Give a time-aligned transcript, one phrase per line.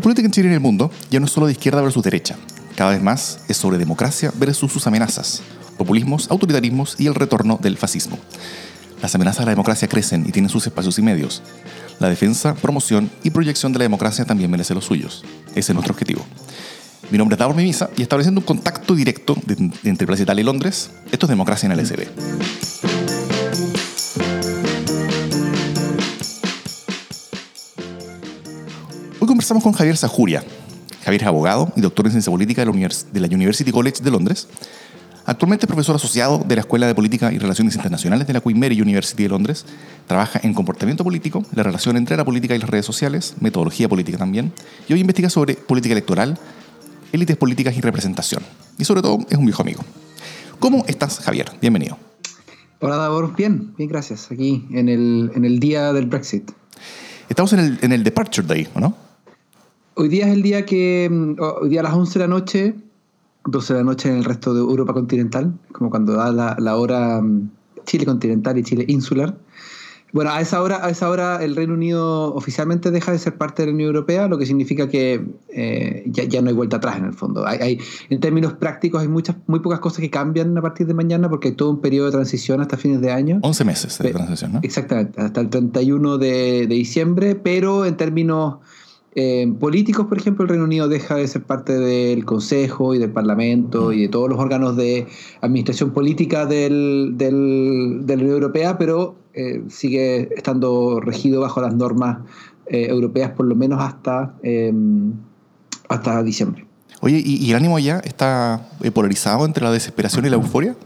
[0.00, 2.02] La política en Chile y en el mundo ya no es solo de izquierda versus
[2.02, 2.34] derecha.
[2.74, 5.42] Cada vez más es sobre democracia versus sus amenazas,
[5.76, 8.18] populismos, autoritarismos y el retorno del fascismo.
[9.02, 11.42] Las amenazas a la democracia crecen y tienen sus espacios y medios.
[11.98, 15.22] La defensa, promoción y proyección de la democracia también merece los suyos.
[15.50, 16.24] Ese es nuestro objetivo.
[17.10, 20.46] Mi nombre es Davor Mimisa y estableciendo un contacto directo de, entre Plaza Italia y
[20.46, 22.89] Londres, esto es Democracia en el LSD.
[29.40, 30.44] Conversamos con Javier Sajuria.
[31.02, 34.10] Javier es abogado y doctor en ciencia política de la, de la University College de
[34.10, 34.48] Londres.
[35.24, 38.60] Actualmente es profesor asociado de la Escuela de Política y Relaciones Internacionales de la Queen
[38.60, 39.64] Mary University de Londres.
[40.06, 44.18] Trabaja en comportamiento político, la relación entre la política y las redes sociales, metodología política
[44.18, 44.52] también,
[44.86, 46.38] y hoy investiga sobre política electoral,
[47.10, 48.42] élites políticas y representación.
[48.76, 49.82] Y sobre todo es un viejo amigo.
[50.58, 51.50] ¿Cómo estás, Javier?
[51.62, 51.96] Bienvenido.
[52.80, 53.34] Hola, Davor.
[53.34, 54.30] Bien, bien, gracias.
[54.30, 56.50] Aquí en el, en el día del Brexit.
[57.30, 59.08] Estamos en el, en el Departure Day, ¿no?
[60.00, 62.74] Hoy día es el día que, mm, hoy día a las 11 de la noche,
[63.44, 66.76] 12 de la noche en el resto de Europa continental, como cuando da la, la
[66.78, 67.50] hora mm,
[67.84, 69.36] Chile continental y Chile insular.
[70.14, 73.60] Bueno, a esa hora, a esa hora el Reino Unido oficialmente deja de ser parte
[73.60, 76.96] de la Unión Europea, lo que significa que eh, ya, ya, no hay vuelta atrás
[76.96, 77.46] en el fondo.
[77.46, 77.78] Hay, hay,
[78.08, 81.48] en términos prácticos hay muchas, muy pocas cosas que cambian a partir de mañana porque
[81.48, 83.38] hay todo un periodo de transición hasta fines de año.
[83.42, 84.60] 11 meses de transición, ¿no?
[84.62, 88.60] Exactamente, hasta el 31 de, de diciembre, pero en términos
[89.14, 93.10] eh, políticos, por ejemplo, el Reino Unido deja de ser parte del Consejo y del
[93.10, 95.06] Parlamento y de todos los órganos de
[95.40, 101.74] administración política del, del, de la Unión Europea, pero eh, sigue estando regido bajo las
[101.74, 102.18] normas
[102.66, 104.72] eh, europeas por lo menos hasta, eh,
[105.88, 106.66] hasta diciembre.
[107.00, 110.76] Oye, ¿y, ¿y, el ánimo ya está polarizado entre la desesperación y la euforia?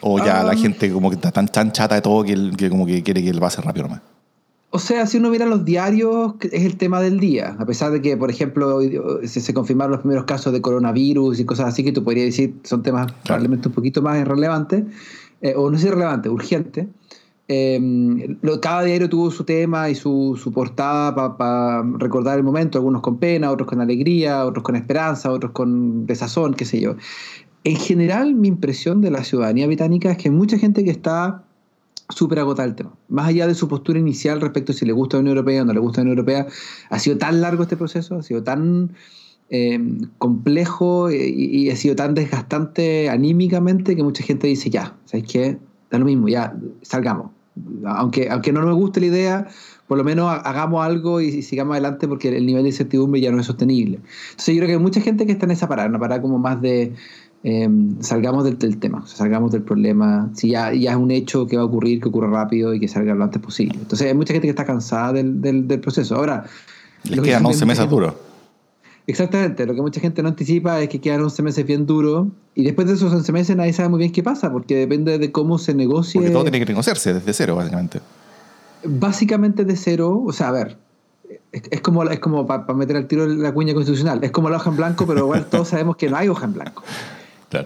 [0.00, 2.70] ¿O ya um, la gente como que está tan, tan chata de todo que, que
[2.70, 4.02] como que quiere que él pase rápido nomás?
[4.70, 7.56] O sea, si uno mira los diarios, es el tema del día.
[7.58, 8.80] A pesar de que, por ejemplo,
[9.24, 12.82] se, confirmaron los primeros casos de coronavirus y cosas así que tú podrías decir son
[12.82, 13.22] temas claro.
[13.24, 14.84] probablemente un poquito más irrelevantes,
[15.40, 16.88] eh, o no es irrelevante, urgente.
[17.50, 22.44] Eh, lo, cada diario tuvo su tema y su, su portada para pa recordar el
[22.44, 26.78] momento, algunos con pena, otros con alegría, otros con esperanza, otros con desazón, qué sé
[26.78, 26.96] yo.
[27.64, 31.42] En general, mi impresión de la ciudadanía británica es que hay mucha gente que está
[32.08, 32.94] súper agotada el tema.
[33.08, 35.64] Más allá de su postura inicial respecto a si le gusta la Unión Europea o
[35.64, 36.46] no le gusta la Unión Europea,
[36.90, 38.92] ha sido tan largo este proceso, ha sido tan
[39.50, 39.78] eh,
[40.18, 45.58] complejo y, ha sido tan desgastante anímicamente que mucha gente dice, ya, ¿sabes qué?
[45.90, 47.30] Da lo mismo, ya, salgamos.
[47.84, 49.48] Aunque, aunque no nos guste la idea,
[49.88, 53.32] por lo menos hagamos algo y, y, sigamos adelante porque el nivel de incertidumbre ya
[53.32, 54.00] no es sostenible.
[54.30, 56.38] Entonces yo creo que hay mucha gente que está en esa parada, una parada como
[56.38, 56.94] más de
[57.44, 57.68] eh,
[58.00, 60.30] salgamos del, del, tema, salgamos del problema.
[60.34, 62.88] Si ya, ya es un hecho que va a ocurrir, que ocurra rápido y que
[62.88, 63.78] salga lo antes posible.
[63.80, 66.16] Entonces hay mucha gente que está cansada del, del, del proceso.
[66.16, 66.44] Ahora,
[67.04, 68.14] les quedan 11 meses duros.
[69.06, 72.62] Exactamente, lo que mucha gente no anticipa es que quedan 11 meses bien duros y
[72.62, 75.56] después de esos 11 meses nadie sabe muy bien qué pasa, porque depende de cómo
[75.56, 76.20] se negocie.
[76.20, 78.00] Porque todo tiene que negociarse desde cero, básicamente.
[78.84, 80.76] Básicamente de cero, o sea, a ver,
[81.52, 84.50] es, es como, es como para pa meter al tiro la cuña constitucional, es como
[84.50, 86.82] la hoja en blanco, pero igual todos sabemos que no hay hoja en blanco.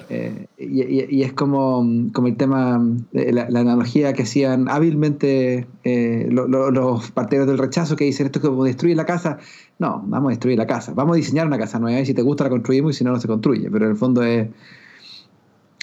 [0.08, 2.80] Eh, y, es como, como el tema,
[3.12, 8.26] la, la analogía que hacían hábilmente eh, lo, lo, los partidarios del rechazo que dicen
[8.26, 9.38] esto es como destruir la casa.
[9.78, 10.92] No, vamos a destruir la casa.
[10.94, 13.10] Vamos a diseñar una casa nueva y si te gusta la construimos y si no,
[13.10, 13.70] no se construye.
[13.70, 14.48] Pero en el fondo es.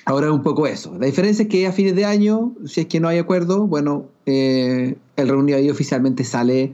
[0.06, 0.96] Ahora es un poco eso.
[0.98, 4.06] La diferencia es que a fines de año, si es que no hay acuerdo, bueno,
[4.26, 6.74] eh, el reunido ahí oficialmente sale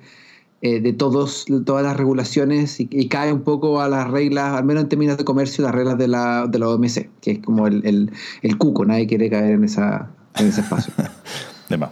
[0.66, 4.66] eh, de todos, todas las regulaciones y, y, cae un poco a las reglas, al
[4.66, 7.68] menos en términos de comercio, las reglas de la, de la OMC, que es como
[7.68, 8.12] el, el,
[8.42, 10.92] el cuco, nadie quiere caer en, esa, en ese espacio.
[11.70, 11.92] de más.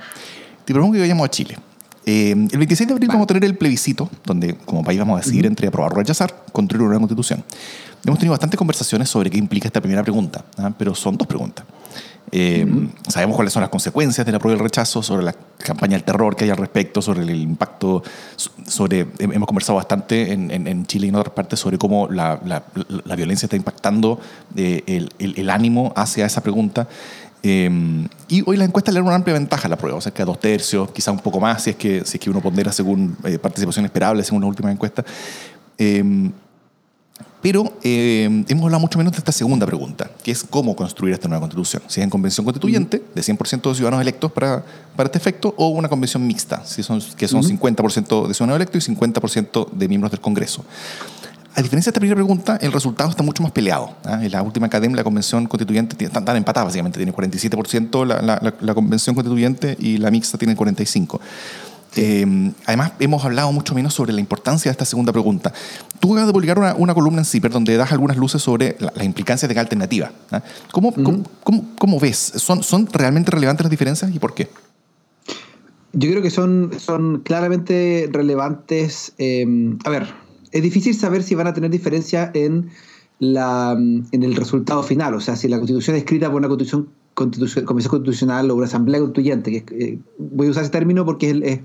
[0.66, 1.56] Te propongo que vayamos a Chile.
[2.04, 3.18] Eh, el 26 de abril vale.
[3.18, 5.52] vamos a tener el plebiscito, donde como país vamos a decidir uh -huh.
[5.52, 7.44] entre aprobar o rechazar, construir una constitución.
[8.04, 10.72] Hemos tenido bastantes conversaciones sobre qué implica esta primera pregunta, ¿eh?
[10.80, 11.64] pero son dos preguntas.
[12.36, 12.90] Eh, -huh.
[13.08, 16.36] Sabemos cuáles son las consecuencias del apruebo y el rechazo, sobre la campaña del terror
[16.36, 18.02] que hay al respecto, sobre el impacto,
[18.66, 22.40] sobre hemos conversado bastante en, en, en Chile y en otras partes sobre cómo la,
[22.44, 22.64] la,
[23.06, 24.20] la violencia está impactando
[24.56, 26.88] eh, el, el, el, ánimo hacia esa pregunta.
[27.44, 27.70] Eh,
[28.30, 30.24] y hoy las encuestas le dan una amplia ventaja a la prueba, o sea que
[30.24, 32.72] a dos tercios, quizá un poco más si es que, si es que uno pondera
[32.72, 35.06] según eh, participación esperable, según las últimas encuestas.
[37.44, 41.28] Pero eh, hemos hablado mucho menos de esta segunda pregunta, que es cómo construir esta
[41.28, 41.84] nueva constitución.
[41.88, 44.64] Si es en convención constituyente, de 100% de ciudadanos electos para,
[44.96, 47.60] para este efecto, o una convención mixta, si son, que son uh -huh.
[47.60, 50.64] 50% de ciudadanos electos y 50% de miembros del Congreso.
[51.56, 53.94] A diferencia de esta primera pregunta, el resultado está mucho más peleado.
[54.08, 54.20] ¿eh?
[54.26, 56.98] En la última academia, la convención constituyente están tan empatadas, básicamente.
[56.98, 61.20] Tiene 47% la, la, la, convención constituyente y la mixta tiene 45%.
[61.96, 65.54] Eh, además, hemos hablado mucho menos sobre la importancia de esta segunda pregunta.
[66.00, 69.48] Tú acabas de publicar una, columna en CIPER donde das algunas luces sobre las implicancias
[69.48, 70.12] de cada alternativa.
[70.32, 70.42] ¿ah?
[70.72, 70.94] ¿Cómo,
[71.78, 72.18] cómo, ves?
[72.18, 74.50] ¿Son, ¿Son realmente relevantes las diferencias y por qué?
[75.94, 79.14] Yo creo que son, son claramente relevantes.
[79.20, 79.46] Eh,
[79.86, 80.08] a ver,
[80.52, 82.72] es difícil saber si van a tener diferencia en,
[83.20, 85.14] la, en el resultado final.
[85.14, 88.66] O sea, si la constitución es escrita por una constitución constitución, comisión constitucional o una
[88.66, 91.60] asamblea constituyente, que eh, voy a usar ese término porque es,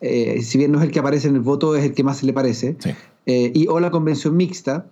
[0.00, 2.18] eh, si bien no es el que aparece en el voto, es el que más
[2.18, 2.76] se le parece,
[3.26, 4.86] eh, y o la convención mixta,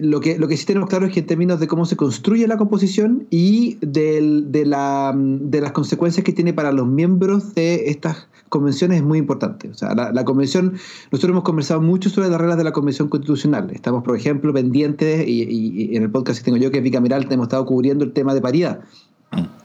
[0.00, 2.46] lo, que, lo que sí tenemos claro es que en términos de cómo se construye
[2.46, 8.28] la composición y de, la, de las consecuencias que tiene para los miembros de estas
[8.50, 9.70] convenciones es muy importante.
[9.70, 10.74] O sea, la, convención,
[11.10, 13.70] nosotros hemos conversado mucho sobre las reglas de la convención constitucional.
[13.70, 17.44] Estamos, por ejemplo, pendientes, y, en el podcast que tengo yo, que es bicameral, hemos
[17.44, 18.80] estado cubriendo el tema de paridad.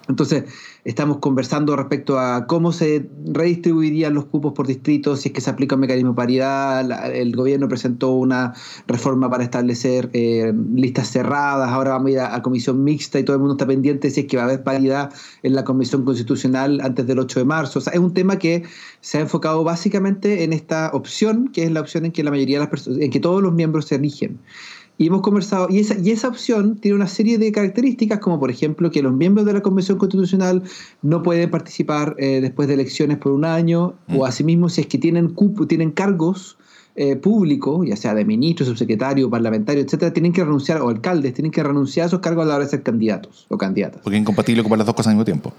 [0.08, 0.44] Entonces,
[0.84, 5.50] estamos conversando respecto a cómo se redistribuirían los cupos por distrito, si es que se
[5.50, 7.12] aplica un mecanismo de paridad.
[7.12, 8.54] el gobierno presentó una
[8.86, 11.70] reforma para establecer eh, listas cerradas.
[11.70, 14.28] Ahora vamos a ir a, comisión mixta y todo el mundo está pendiente si es
[14.28, 17.80] que va a haber paridad en la comisión constitucional antes del 8 de marzo.
[17.80, 18.64] O sea, es un tema que
[19.02, 22.58] se ha enfocado básicamente en esta opción, que es la opción en que la mayoría
[22.58, 24.40] de las personas, en que todos los miembros se eligen.
[24.98, 28.50] Y hemos conversado, y esa, y esa opción tiene una serie de características, como por
[28.50, 30.64] ejemplo que los miembros de la Convención Constitucional
[31.02, 34.24] no pueden participar eh, después de elecciones por un año, o mm.
[34.24, 36.58] asimismo si es que tienen, cupo, tienen cargos
[36.96, 41.52] eh, públicos, ya sea de ministro, subsecretario, parlamentario, etcétera, tienen que renunciar, o alcaldes, tienen
[41.52, 44.00] que renunciar a esos cargos a la hora de ser candidatos o candidatas.
[44.02, 45.52] Porque es incompatible ocupar las dos cosas al mismo tiempo.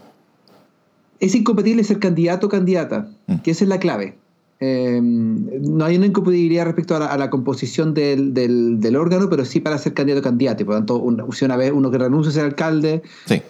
[1.20, 3.36] Es incompatible ser candidato o candidata, mm.
[3.40, 4.16] que esa es la clave.
[4.58, 9.76] Eh, no hay una incompatibilidad respecto a la, composición del, del, órgano, pero sí para
[9.76, 10.64] ser candidato o candidato.
[10.64, 13.02] por lo tanto, una, una vez uno que renuncia a ser alcalde,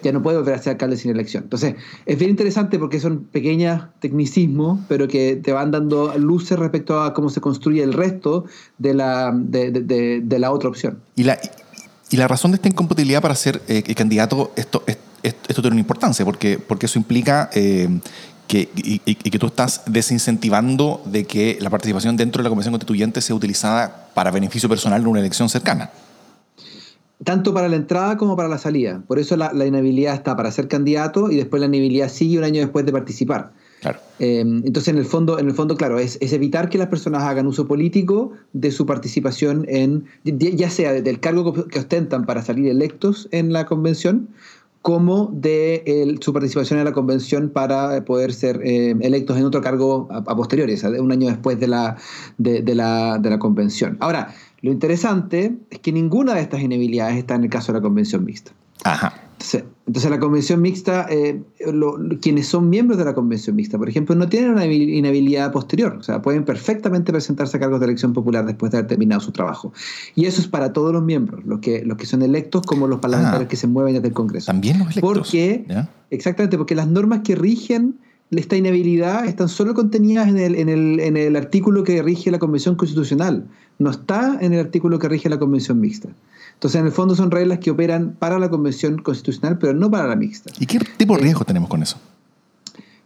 [0.03, 1.43] ya no puede volver a ser alcalde sin elección.
[1.43, 1.75] Entonces,
[2.05, 7.13] es bien interesante porque son pequeños tecnicismos, pero que te van dando luces respecto a
[7.13, 8.45] cómo se construye el resto
[8.77, 10.99] de la, de, de, la otra opción.
[11.15, 11.39] Y la,
[12.09, 14.83] y la razón de esta incompatibilidad para ser eh, candidato, esto,
[15.23, 17.87] esto, tiene una importancia, porque, porque eso implica eh,
[18.47, 23.21] que, y, que tú estás desincentivando de que la participación dentro de la Convención Constituyente
[23.21, 25.91] sea utilizada para beneficio personal en una elección cercana.
[27.23, 29.01] Tanto para la entrada como para la salida.
[29.07, 32.61] Por eso la, inhabilidad está para ser candidato y después la inhabilidad sigue un año
[32.61, 33.51] después de participar.
[33.81, 33.99] Claro.
[34.19, 37.23] Em, entonces, en el fondo, en el fondo claro, es, es, evitar que las personas
[37.23, 42.67] hagan uso político de su participación en, ya sea del cargo que ostentan para salir
[42.67, 44.29] electos en la convención,
[44.81, 50.07] como de su participación en la convención para poder ser eh, electos en otro cargo
[50.11, 51.97] a, posteriori, un año después de la,
[52.37, 53.97] de, la, de la convención.
[53.99, 57.83] Ahora, lo interesante es que ninguna de estas inhabilidades está en el caso de la
[57.83, 58.51] convención mixta.
[58.83, 59.26] Ajá.
[59.39, 61.41] Entonces, la convención mixta, eh,
[62.21, 66.03] quienes son miembros de la convención mixta, por ejemplo, no tienen una inhabilidad posterior, o
[66.03, 69.71] sea, pueden perfectamente presentarse a cargos de elección popular después de haber terminado su trabajo.
[70.15, 72.99] Y eso es para todos los miembros, los que, los que son electos como los
[72.99, 73.49] parlamentarios ah.
[73.49, 74.47] que se mueven desde el Congreso.
[74.47, 75.01] También los electos.
[75.01, 75.65] Porque,
[76.09, 77.95] exactamente, porque las normas que rigen
[78.31, 82.39] esta inhabilidad están solo contenidas en el, en, el, en el artículo que rige la
[82.39, 83.47] Convención Constitucional,
[83.79, 86.09] no está en el artículo que rige la Convención Mixta.
[86.57, 90.07] Entonces, en el fondo son reglas que operan para la Convención Constitucional, pero no para
[90.07, 90.49] la mixta.
[90.59, 91.99] ¿Y qué tipo de riesgo tenemos con eso?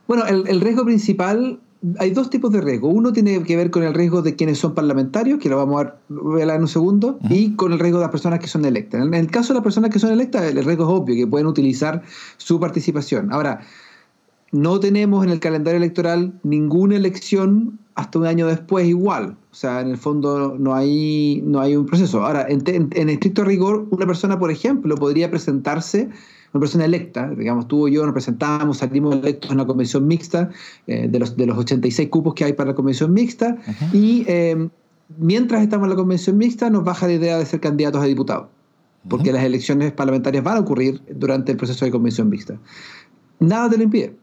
[0.07, 1.59] Bueno, el, riesgo principal,
[1.99, 2.87] hay dos tipos de riesgo.
[2.87, 5.95] Uno tiene que ver con el riesgo de quienes son parlamentarios, que lo vamos a
[6.07, 9.05] ver en un segundo, y con el riesgo de las personas que son electas.
[9.05, 11.47] En el caso de las personas que son electas, el riesgo es obvio, que pueden
[11.47, 12.03] utilizar
[12.37, 13.33] su participación.
[13.33, 13.59] Ahora,
[14.53, 19.37] no tenemos en el calendario electoral ninguna elección hasta un año después igual.
[19.51, 22.25] O sea, en el fondo no hay, no hay un proceso.
[22.25, 26.09] Ahora, en, estricto rigor, una persona, por ejemplo, podría presentarse,
[26.53, 30.49] una persona electa, digamos, tú y yo nos presentamos, salimos electos en la convención mixta,
[30.87, 33.57] eh, de, los, de los 86 cupos que hay para la convención mixta,
[33.93, 34.69] y eh,
[35.17, 38.47] mientras estamos en la convención mixta nos baja la idea de ser candidatos a diputados,
[39.07, 42.57] porque las elecciones parlamentarias van a ocurrir durante el proceso de convención mixta.
[43.39, 44.13] Nada te lo impide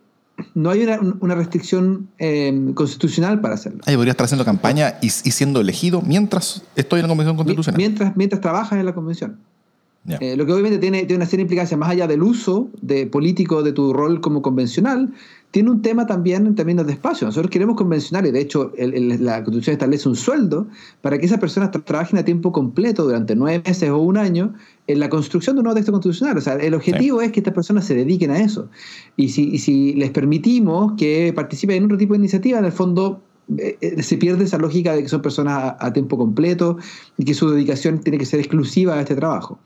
[0.55, 0.87] no hay
[1.21, 3.81] una, restricción eh, constitucional para hacerlo.
[3.87, 7.77] Ahí podría estar haciendo campaña y, siendo elegido mientras estoy en la Convención Constitucional.
[7.79, 9.39] Mientras, mientras trabajas en la Convención.
[10.21, 13.07] Eh, lo que obviamente tiene, tiene, una serie de implicancias, más allá del uso de
[13.07, 15.13] político de tu rol como convencional,
[15.51, 17.27] tiene un tema también en términos de espacio.
[17.27, 20.67] Nosotros queremos convencionales, de hecho la Constitución establece un sueldo
[21.03, 24.55] para que esas personas trabajen a tiempo completo durante nueve meses o un año
[24.89, 26.39] en la construcción de un nuevo texto constitucional.
[26.39, 28.69] O sea, el objetivo es que estas personas se dediquen a eso.
[29.17, 33.21] Y si, si les permitimos que participen en otro tipo de iniciativa, en el fondo
[33.59, 36.79] eh, eh, se pierde esa lógica de que son personas a, tiempo completo
[37.19, 39.59] y que su dedicación tiene que ser exclusiva a este trabajo.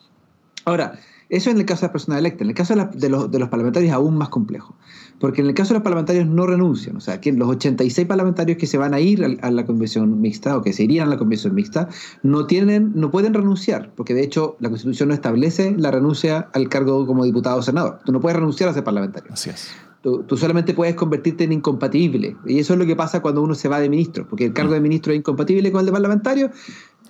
[0.64, 0.98] Ahora,
[1.32, 2.42] eso en el caso de las personas electas.
[2.42, 4.76] En el caso de, los, de, los, parlamentarios es aún más complejo.
[5.18, 6.94] Porque en el caso de los parlamentarios no renuncian.
[6.96, 10.54] O sea, que los 86 parlamentarios que se van a ir a, la convención mixta
[10.58, 11.88] o que se irían a la convención mixta
[12.22, 13.94] no, tienen, no pueden renunciar.
[13.96, 18.00] Porque de hecho la constitución no establece la renuncia al cargo como diputado o senador.
[18.04, 19.32] Tú no puedes renunciar a ser parlamentario.
[19.32, 19.72] Así es.
[20.02, 22.36] Tú, solamente puedes convertirte en incompatible.
[22.44, 24.26] Y eso es lo que pasa cuando uno se va de ministro.
[24.28, 26.50] Porque el cargo de ministro es incompatible con el de parlamentario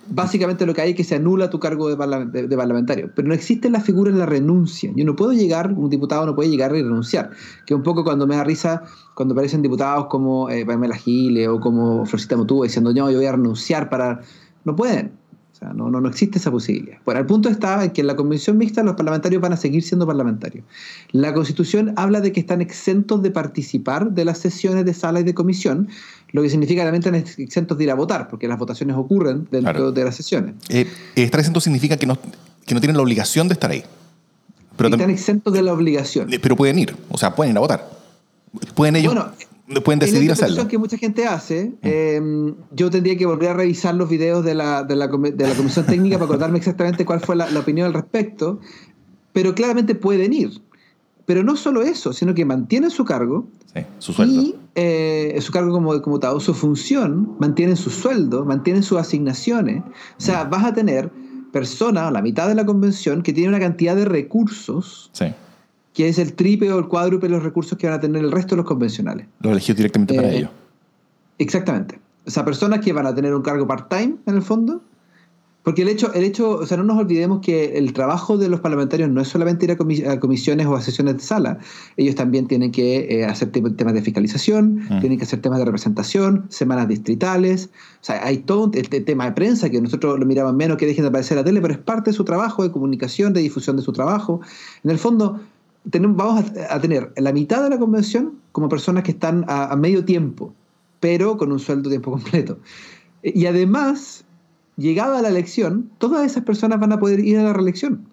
[0.07, 3.11] básicamente lo que hay es que se anula tu cargo de, parlamentario.
[3.15, 4.91] Pero no existe la figura de la renuncia.
[4.95, 7.31] Yo no puedo llegar, un diputado no puede llegar y renunciar.
[7.65, 8.83] Que un poco cuando me da risa,
[9.15, 13.25] cuando aparecen diputados como eh, Pamela Gile o como Florcita Motúa diciendo, no, yo voy
[13.25, 14.21] a renunciar para...
[14.65, 15.11] No pueden.
[15.53, 16.97] O sea, no, no, no existe esa posibilidad.
[17.05, 19.83] Bueno, el punto está en que en la convención mixta los parlamentarios van a seguir
[19.83, 20.65] siendo parlamentarios.
[21.11, 25.23] La constitución habla de que están exentos de participar de las sesiones de sala y
[25.23, 25.89] de comisión,
[26.33, 29.47] lo que significa que realmente están exentos de ir a votar, porque las votaciones ocurren
[29.51, 30.55] dentro de las sesiones.
[30.67, 32.17] Eh, estar exentos significa que no,
[32.65, 33.83] que no tienen la obligación de estar ahí.
[34.75, 36.33] Pero están exentos de la obligación.
[36.33, 37.89] Eh, pero pueden ir, o sea, pueden ir a votar.
[38.73, 39.13] Pueden ellos...
[39.13, 39.31] Bueno,
[39.83, 40.67] pueden decidir hacerlo.
[40.67, 41.87] que mucha gente hace, mm.
[41.87, 45.53] em, yo tendría que volver a revisar los videos de la, de la, de la
[45.53, 48.59] Comisión Técnica para acordarme exactamente cuál fue la, la, opinión al respecto,
[49.31, 50.61] pero claramente pueden ir.
[51.25, 53.47] Pero no solo eso, sino que mantienen su cargo,
[53.99, 54.41] su sueldo.
[54.41, 59.81] Y eh, su cargo como diputado, su función, mantienen su sueldo, mantienen sus asignaciones.
[59.81, 61.09] O sea, vas a tener
[61.51, 65.11] personas, la mitad de la convención, que tiene una cantidad de recursos
[65.93, 68.31] que es el triple o el cuádruple de los recursos que van a tener el
[68.31, 69.27] resto de los convencionales.
[69.41, 70.49] Los elegidos directamente para eh, ellos.
[71.37, 71.99] Exactamente.
[72.25, 74.81] O sea, personas que van a tener un cargo part-time en el fondo,
[75.63, 78.59] porque el hecho, el hecho, o sea, no nos olvidemos que el trabajo de los
[78.59, 81.57] parlamentarios no es solamente ir a, comisiones o a sesiones de sala,
[81.95, 84.99] ellos también tienen que eh, hacer temas de fiscalización, mm.
[84.99, 87.69] tienen que hacer temas de representación, semanas distritales,
[88.01, 91.03] o sea, hay todo este tema de prensa que nosotros lo miramos menos que dejen
[91.03, 93.77] de aparecer en la tele, pero es parte de su trabajo, de comunicación, de difusión
[93.77, 94.41] de su trabajo.
[94.83, 95.39] En el fondo,
[95.89, 99.75] tenemos, vamos a, tener la mitad de la convención como personas que están a, a
[99.77, 100.53] medio tiempo,
[100.99, 102.59] pero con un sueldo tiempo completo.
[103.23, 104.25] Y además
[104.77, 108.07] llegada la elección, todas esas personas van a poder ir a la reelección.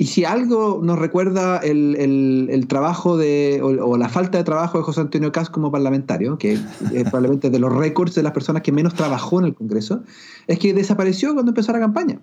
[0.00, 5.02] Y si algo nos recuerda el, trabajo de, o, la falta de trabajo de José
[5.02, 6.54] Antonio Cas como parlamentario, que
[6.94, 10.02] es probablemente de los récords de las personas que menos trabajó en el Congreso,
[10.46, 12.18] es que desapareció cuando empezó la campaña.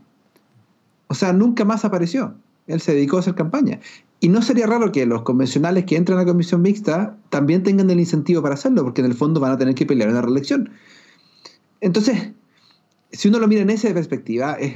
[1.06, 2.34] O sea, nunca más apareció.
[2.66, 3.80] Él se dedicó a hacer campaña.
[4.20, 7.92] Y no sería raro que los convencionales que entran a la comisión mixta también tengan
[7.92, 10.24] el incentivo para hacerlo, porque en el fondo van a tener que pelear en la
[10.24, 10.72] reelección.
[11.80, 12.32] Entonces,
[13.12, 14.76] si uno lo mira en esa perspectiva, es,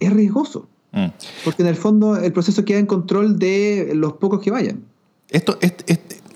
[0.00, 0.68] es riesgoso.
[0.92, 1.06] Mm.
[1.44, 4.82] Porque en el fondo el proceso queda en control de los pocos que vayan.
[5.28, 5.58] Esto,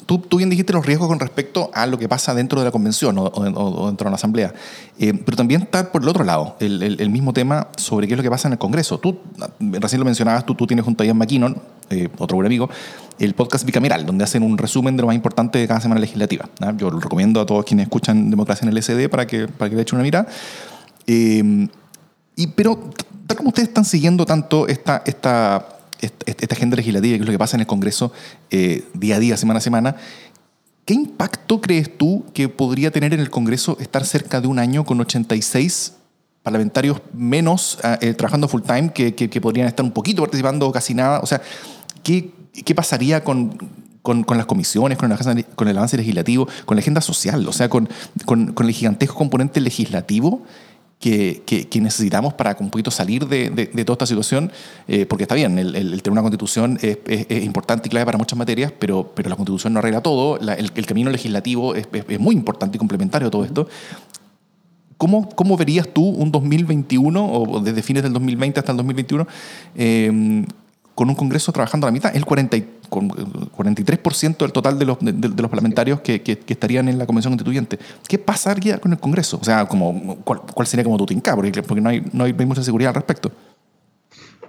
[0.04, 2.72] tú, tú, bien dijiste los riesgos con respecto a lo que pasa dentro de la
[2.72, 4.52] convención o, dentro de la asamblea,
[4.98, 8.16] eh, pero también está por el otro lado el, el, mismo tema sobre qué es
[8.16, 8.98] lo que pasa en el Congreso.
[8.98, 9.18] Tú,
[9.60, 11.56] recién lo mencionabas, tú, tú tienes junto a Ian McKinnon,
[11.90, 12.68] eh, otro buen amigo,
[13.20, 16.48] el podcast bicameral, donde hacen un resumen de lo más importante de cada semana legislativa.
[16.76, 19.76] Yo lo recomiendo a todos quienes escuchan Democracia en el SD para que, para que
[19.76, 20.26] le echen una mirada.
[21.06, 21.68] Eh,
[22.36, 22.90] y, pero,
[23.26, 27.38] tal como ustedes están siguiendo tanto esta, esta, esta, agenda legislativa, que es lo que
[27.38, 28.12] pasa en el Congreso
[28.50, 29.96] eh, día a día, semana a semana,
[30.84, 34.84] ¿qué impacto crees tú que podría tener en el Congreso estar cerca de un año
[34.84, 35.94] con 86
[36.42, 41.20] parlamentarios menos eh, trabajando full time que, que, podrían estar un poquito participando casi nada?
[41.20, 41.42] O sea,
[42.02, 42.30] ¿qué,
[42.64, 43.58] qué pasaría con,
[44.02, 47.52] con, con, las comisiones, con el, con el avance legislativo, con la agenda social, o
[47.52, 47.88] sea, con,
[48.24, 50.42] con, el gigantesco componente legislativo
[51.00, 54.52] que, necesitamos para un poquito salir de, de, toda esta situación,
[54.86, 56.98] eh, porque está bien, el, el, tener una constitución es,
[57.42, 61.10] importante y clave para muchas materias, pero, pero la constitución no arregla todo, el, camino
[61.10, 61.88] legislativo es,
[62.18, 63.66] muy importante y complementario a todo esto.
[64.98, 69.26] ¿Cómo, ¿Cómo, verías tú un 2021, o desde fines del 2020 hasta el 2021,
[69.76, 70.44] eh,
[71.00, 72.58] con un Congreso trabajando a la mitad, el 40,
[72.90, 74.98] con 43% del total de los,
[75.48, 77.78] parlamentarios que, estarían en la Convención Constituyente.
[78.06, 79.38] ¿Qué pasaría con el Congreso?
[79.40, 81.34] O sea, como, ¿cuál, cuál sería como tu tinca?
[81.34, 83.32] Porque, porque no, hay, no, hay, mucha seguridad al respecto.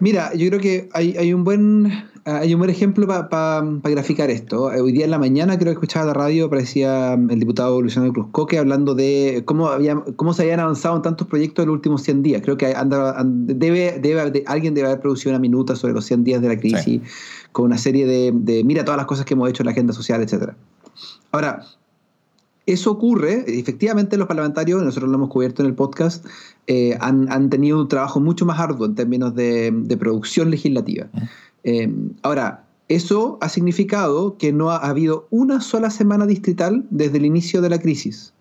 [0.02, 4.64] Mira, yo creo que hay, hay un buen hay un buen ejemplo para graficar esto.
[4.64, 8.60] Hoy día en la mañana creo que escuchaba la radio, aparecía el diputado Luciano Cruzcoque
[8.60, 12.22] hablando de cómo, había, cómo se habían avanzado en tantos proyectos en los últimos 100
[12.22, 12.42] días.
[12.44, 16.42] Creo que anda, debe, debe, alguien debe haber producido una minuta sobre los 100 días
[16.42, 17.02] de la crisis,
[17.52, 19.94] con una serie de, de, mira todas las cosas que hemos hecho en la agenda
[19.94, 20.54] social, etc.
[21.32, 21.64] Ahora,
[22.68, 26.26] eso ocurre, efectivamente los parlamentarios, nosotros lo hemos cubierto en el podcast,
[26.74, 31.08] eh, han, tenido un trabajo mucho más arduo en términos de, producción legislativa.
[31.66, 37.26] Eh, ahora, eso ha significado que no ha habido una sola semana distrital desde el
[37.26, 38.32] inicio de la crisis.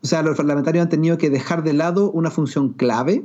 [0.00, 3.24] O sea, los parlamentarios han tenido que dejar de lado una función clave,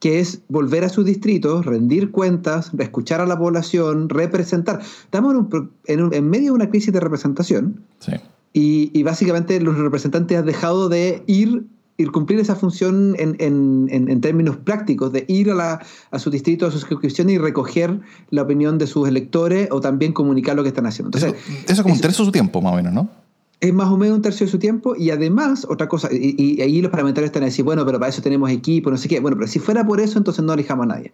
[0.00, 4.80] que es volver a sus distritos, rendir cuentas, escuchar a la población, representar.
[4.80, 5.46] Estamos
[5.84, 7.84] en, en, medio de una crisis de representación
[8.52, 11.66] y, y, básicamente los representantes han dejado de ir
[12.00, 16.30] ir cumplir esa función en, en, en, términos prácticos, de ir a, la, a su
[16.30, 20.62] distrito, a su suscripción y recoger la opinión de sus electores o también comunicar lo
[20.62, 21.16] que están haciendo.
[21.16, 23.10] Entonces, eso, es como un tercio de su tiempo, más o menos, ¿no?
[23.60, 26.80] Es más o menos un tercio de su tiempo y además, otra cosa, y, ahí
[26.80, 29.20] los parlamentarios están a decir, bueno, pero para eso tenemos equipo, no sé qué.
[29.20, 31.12] Bueno, pero si fuera por eso, entonces no elijamos a nadie.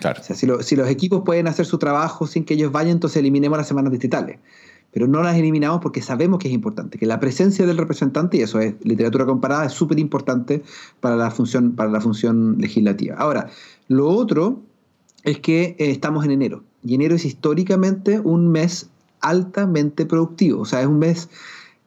[0.00, 0.20] Claro.
[0.20, 3.18] O sea, si, si los equipos pueden hacer su trabajo sin que ellos vayan, entonces
[3.18, 4.38] eliminemos las semanas distritales
[4.96, 8.40] pero no las eliminamos porque sabemos que es importante, que la presencia del representante, y
[8.40, 10.62] eso es literatura comparada, es súper importante
[11.00, 13.14] para, la función, para la función legislativa.
[13.18, 13.50] Ahora,
[13.88, 14.62] lo otro
[15.22, 18.88] es que eh, estamos en enero, y enero es históricamente un mes
[19.20, 21.28] altamente productivo, o sea, es un mes...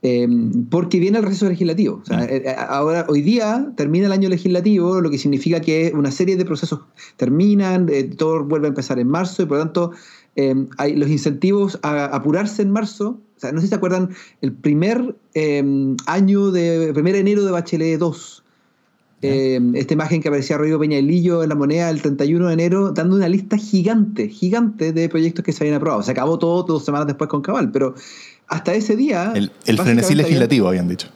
[0.01, 2.01] Em, porque viene el receso legislativo.
[2.09, 6.09] O eh, eh, ahora, hoy día termina el año legislativo, lo que significa que una
[6.09, 6.81] serie de procesos
[7.17, 9.91] terminan, todo vuelve a empezar en marzo y por lo tanto
[10.35, 13.19] Em, hay los incentivos a apurarse en marzo.
[13.37, 14.09] O sea, no sé si se acuerdan,
[14.41, 18.43] el primer em, año de, el primer enero de Bachelet 2.
[19.21, 23.17] Em, esta imagen que aparecía Rodrigo Peñalillo en la moneda el 31 de enero, dando
[23.17, 26.03] una lista gigante, gigante de proyectos que se habían aprobado.
[26.03, 27.95] Se acabó todo dos semanas después con Cabal, pero
[28.47, 29.33] hasta ese día.
[29.35, 31.09] El, el frenesí legislativo, habían dicho.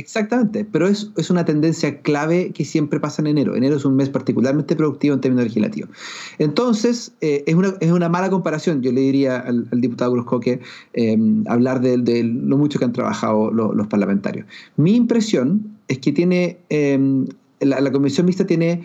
[0.00, 3.54] Exactamente, pero es, es, una tendencia clave que siempre pasa en enero.
[3.54, 5.90] Enero es un mes particularmente productivo en términos legislativos.
[6.38, 10.60] Entonces, eh, es, una, es, una, mala comparación, yo le diría al, diputado Cruzco que
[10.94, 14.46] em, hablar de, lo mucho que han trabajado los parlamentarios.
[14.78, 17.26] Mi impresión es que tiene, em,
[17.60, 18.84] la comisión mixta tiene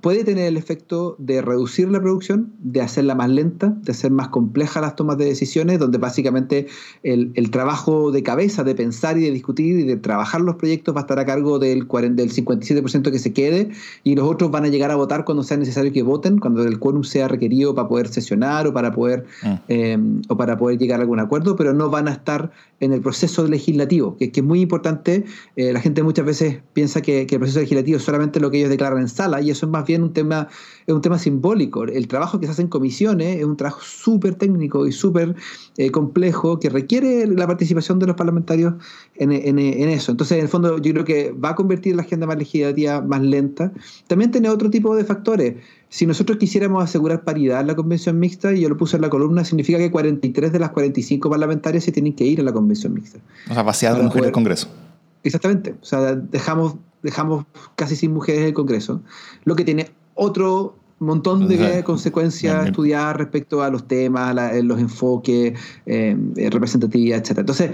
[0.00, 4.28] puede tener el efecto de reducir la producción, de hacerla más lenta, de hacer más
[4.28, 6.66] complejas las tomas de decisiones, donde básicamente
[7.02, 11.00] el, trabajo de cabeza, de pensar y de discutir y de trabajar los proyectos va
[11.00, 13.70] a estar a cargo del, del 57% que se quede
[14.02, 16.78] y los otros van a llegar a votar cuando sea necesario que voten, cuando el
[16.78, 19.54] quórum sea requerido para poder sesionar o para poder, mm.
[19.68, 23.02] em, o para poder llegar a algún acuerdo, pero no van a estar en el
[23.02, 25.24] proceso legislativo, que, es muy importante.
[25.56, 28.58] Eh, la gente muchas veces piensa que, que, el proceso legislativo es solamente lo que
[28.58, 30.48] ellos declaran en sala y eso es más bien un tema,
[30.86, 31.84] es un tema simbólico.
[31.84, 35.34] El trabajo que se hace en comisiones es un trabajo súper técnico y súper
[35.76, 38.74] eh, complejo que requiere la participación de los parlamentarios
[39.16, 40.12] en, en, eso.
[40.12, 43.22] Entonces, en el fondo, yo creo que va a convertir la agenda más legislativa más
[43.22, 43.72] lenta.
[44.06, 45.56] También tiene otro tipo de factores.
[45.88, 49.10] Si nosotros quisiéramos asegurar paridad en la convención mixta, y yo lo puse en la
[49.10, 52.94] columna, significa que 43 de las 45 parlamentarias se tienen que ir a la convención
[52.94, 53.18] mixta.
[53.50, 54.68] O sea, vaciar de mujeres el Congreso.
[55.22, 55.74] Exactamente.
[55.80, 59.00] O sea, dejamos, dejamos casi sin mujeres el Congreso,
[59.44, 66.16] lo que tiene otro montón de consecuencias estudiar respecto a los temas, los enfoques, eh,
[66.50, 67.38] representatividad, etc.
[67.38, 67.70] Entonces,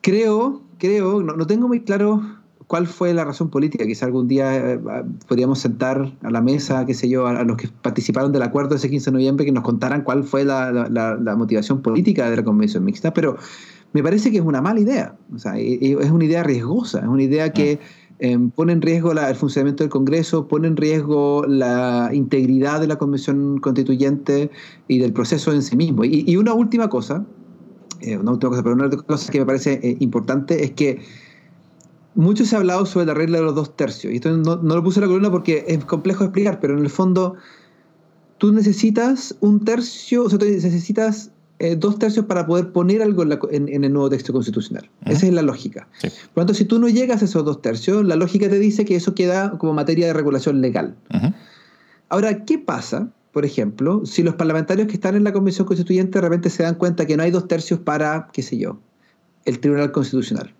[0.00, 2.22] creo, creo, no, tengo muy claro
[2.66, 3.84] cuál fue la razón política.
[3.84, 4.80] Quizá algún día eh,
[5.28, 8.88] podríamos sentar a la mesa, qué sé yo, a, los que participaron del acuerdo ese
[8.88, 13.12] 15 de noviembre, que nos contaran cuál fue la motivación política de la convención mixta,
[13.12, 13.36] pero
[13.92, 15.14] me parece que es una mala idea.
[15.34, 18.01] O sea, es una idea riesgosa, es una idea que ah.
[18.18, 22.96] Em, pone en riesgo el funcionamiento del Congreso, pone en riesgo la integridad de la
[22.96, 24.50] Convención Constituyente
[24.88, 26.04] y del proceso en sí mismo.
[26.04, 27.24] Y, una última cosa,
[28.00, 31.00] eh, una última cosa, pero una última cosa que me parece eh, importante es que
[32.14, 34.12] mucho se ha hablado sobre la regla de los dos tercios.
[34.12, 36.76] Y esto no, no lo puse en la columna porque es complejo de explicar, pero
[36.76, 37.34] en el fondo
[38.38, 41.31] tú necesitas un tercio, o sea, tú necesitas
[41.62, 43.22] eh, dos tercios para poder poner algo
[43.52, 44.90] en, el nuevo texto constitucional.
[45.06, 45.86] Esa es la lógica.
[46.00, 48.84] Por lo tanto, si tú no llegas a esos dos tercios, la lógica te dice
[48.84, 50.96] que eso queda como materia de regulación legal.
[52.08, 56.22] Ahora, ¿qué pasa, por ejemplo, si los parlamentarios que están en la Convención Constituyente de
[56.22, 58.80] repente se dan cuenta que no hay dos tercios para, qué sé yo,
[59.44, 60.52] el Tribunal Constitucional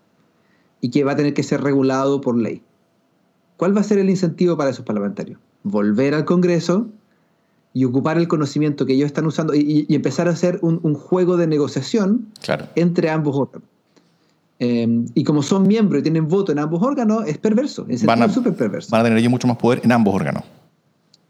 [0.79, 2.61] y que va a tener que ser regulado por ley?
[3.57, 5.37] ¿Cuál va a ser el incentivo para esos parlamentarios?
[5.63, 6.87] Volver al Congreso
[7.73, 11.47] y ocupar el conocimiento que ellos están usando y, empezar a hacer un, juego de
[11.47, 12.27] negociación
[12.75, 13.67] entre ambos órganos.
[14.59, 18.55] Em, y como son miembros y tienen voto en ambos órganos, es perverso, es súper
[18.55, 18.89] perverso.
[18.91, 20.43] Van a tener ellos mucho más poder en ambos órganos.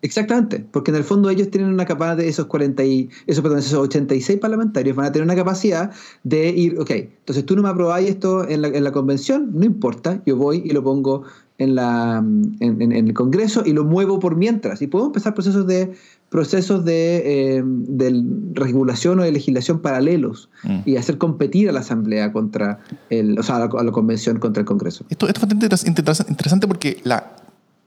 [0.03, 3.59] Exactamente, porque en el fondo ellos tienen una capacidad de esos 40 y, esos, perdón,
[3.59, 5.91] esos 86 parlamentarios van a tener una capacidad
[6.23, 9.63] de ir, ok, entonces tú no me aprobáis esto en la, en la convención, no
[9.63, 11.23] importa, yo voy y lo pongo
[11.57, 14.81] en, la, en, en, el Congreso y lo muevo por mientras.
[14.81, 15.93] Y puedo empezar procesos de
[16.33, 17.63] procesos de, eh,
[18.53, 20.79] regulación o de legislación paralelos mm.
[20.83, 22.79] y hacer competir a la Asamblea contra
[23.11, 25.05] el, o sea, a la, convención contra el Congreso.
[25.11, 25.67] Esto, es bastante
[26.31, 27.35] interesante porque la,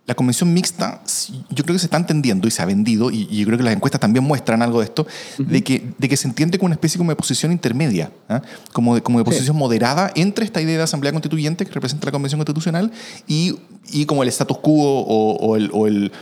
[0.06, 1.02] la convención mixta,
[1.50, 3.74] yo creo que se está entendiendo y se ha vendido, y, yo creo que las
[3.74, 5.04] encuestas también muestran algo de esto,
[5.38, 8.40] de, que, de que se entiende como una especie como de posición intermedia, ¿ah?
[8.72, 12.12] como, de, como de posición moderada entre esta idea de asamblea constituyente que representa la
[12.12, 12.92] convención constitucional
[13.26, 13.56] y,
[13.90, 16.12] y como el status quo o, o, el, o, el,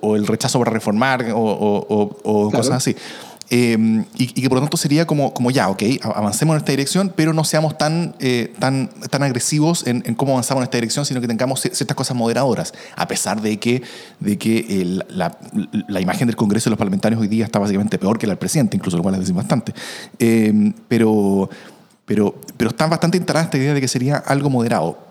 [0.00, 2.96] o el, rechazo para reformar o, cosas así.
[3.50, 7.12] Em, y, que por lo tanto sería como, como ya, ok, avancemos en esta dirección,
[7.16, 11.20] pero no seamos tan, eh, tan, tan agresivos en, cómo avanzamos en esta dirección, sino
[11.20, 13.82] que tengamos ciertas cosas moderadoras, a pesar de que,
[14.20, 15.38] de que la,
[15.88, 18.38] la, imagen del Congreso y los parlamentarios hoy día está básicamente peor que la del
[18.38, 19.72] presidente, incluso lo cual es decir bastante.
[20.18, 21.48] Em, pero,
[22.04, 25.07] pero, pero está bastante instalada esta idea de que sería algo moderado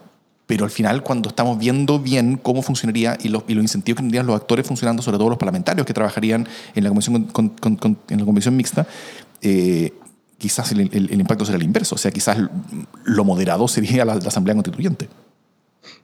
[0.47, 4.35] pero al final cuando estamos viendo bien cómo funcionaría y los, incentivos que tendrían los
[4.35, 7.27] actores funcionando, sobre todo los parlamentarios que trabajarían en la comisión,
[8.09, 8.87] en la comisión mixta,
[9.41, 9.93] eh,
[10.37, 12.37] quizás el, impacto será el inverso, o sea, quizás
[13.03, 15.09] lo moderado sería la, Asamblea Constituyente.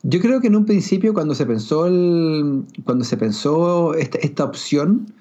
[0.04, 1.84] Yo creo que en un principio cuando se pensó,
[2.84, 5.14] cuando se pensó esta opción,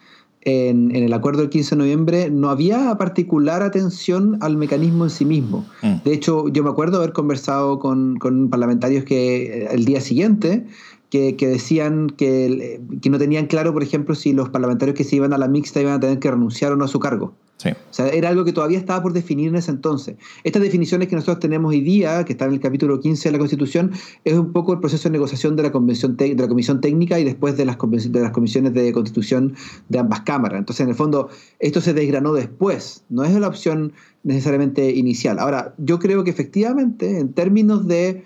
[0.45, 5.25] en, el acuerdo del 15 de noviembre no había particular atención al mecanismo en sí
[5.25, 5.65] mismo.
[5.83, 6.03] Mm.
[6.05, 10.67] De hecho, yo me acuerdo haber conversado con, con parlamentarios que eh, el día siguiente
[11.13, 15.35] que, decían que, que, no tenían claro, por ejemplo, si los parlamentarios que se iban
[15.35, 17.35] a la mixta iban a tener que renunciar o no a su cargo.
[17.65, 20.17] O sea, era algo que todavía estaba por definir en ese entonces.
[20.43, 23.39] Estas definiciones que nosotros tenemos hoy día, que están en el capítulo 15 de la
[23.39, 23.93] Constitución,
[24.25, 27.25] es un poco el proceso de negociación de la, convención de la Comisión Técnica y
[27.25, 29.55] después de las, de las comisiones de Constitución
[29.89, 30.59] de ambas cámaras.
[30.59, 31.29] Entonces, en el fondo,
[31.61, 33.93] esto se desgranó después, no es la opción
[34.25, 35.39] necesariamente inicial.
[35.39, 38.25] Ahora, yo creo que efectivamente, en términos de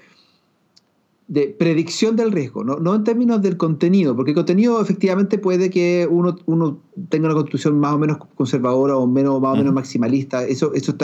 [1.29, 2.77] de predicción del riesgo, ¿no?
[2.77, 7.35] no en términos del contenido, porque el contenido efectivamente puede que uno, uno tenga una
[7.35, 10.95] constitución más o menos conservadora o menos, más o menos maximalista, eso, eso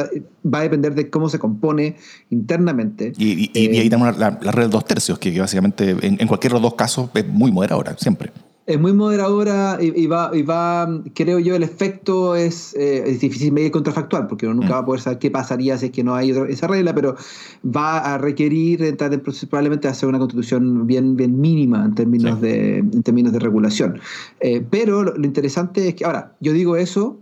[0.46, 1.96] va a depender de cómo se compone
[2.30, 3.12] internamente.
[3.18, 6.28] Y, y, ahí eh, tenemos la, la, red de dos tercios, que, básicamente en, en
[6.28, 8.30] cualquiera de los dos casos es muy moderadora, siempre
[8.64, 13.53] es muy moderadora y, va, y va, creo yo, el efecto es, eh, es difícil
[13.53, 14.72] medir contrafactual, porque uno nunca mm.
[14.72, 17.16] va a poder saber qué pasaría si es que no hay esa regla, pero
[17.64, 22.79] va a requerir entrar en probablemente hacer una constitución bien, bien mínima en términos, de,
[22.79, 23.98] en términos de regulación.
[24.40, 27.18] Eh, pero lo, interesante es que, ahora, yo digo eso,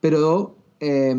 [0.00, 1.14] pero eh,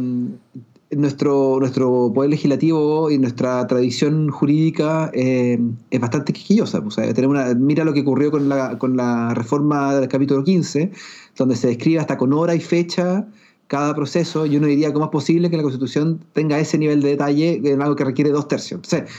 [0.92, 5.60] nuestro, nuestro poder legislativo y nuestra tradición jurídica eh,
[5.92, 6.80] es bastante quisquillosa.
[6.80, 10.44] O sea, tenemos una, mira lo que ocurrió con la, con la reforma del capítulo
[10.44, 10.92] 15,
[11.36, 13.28] donde se describe hasta con hora y fecha
[13.68, 17.10] cada proceso, y uno diría cómo es posible que la Constitución tenga ese nivel de
[17.10, 18.80] detalle en algo que requiere dos tercios.
[18.82, 19.14] Entonces,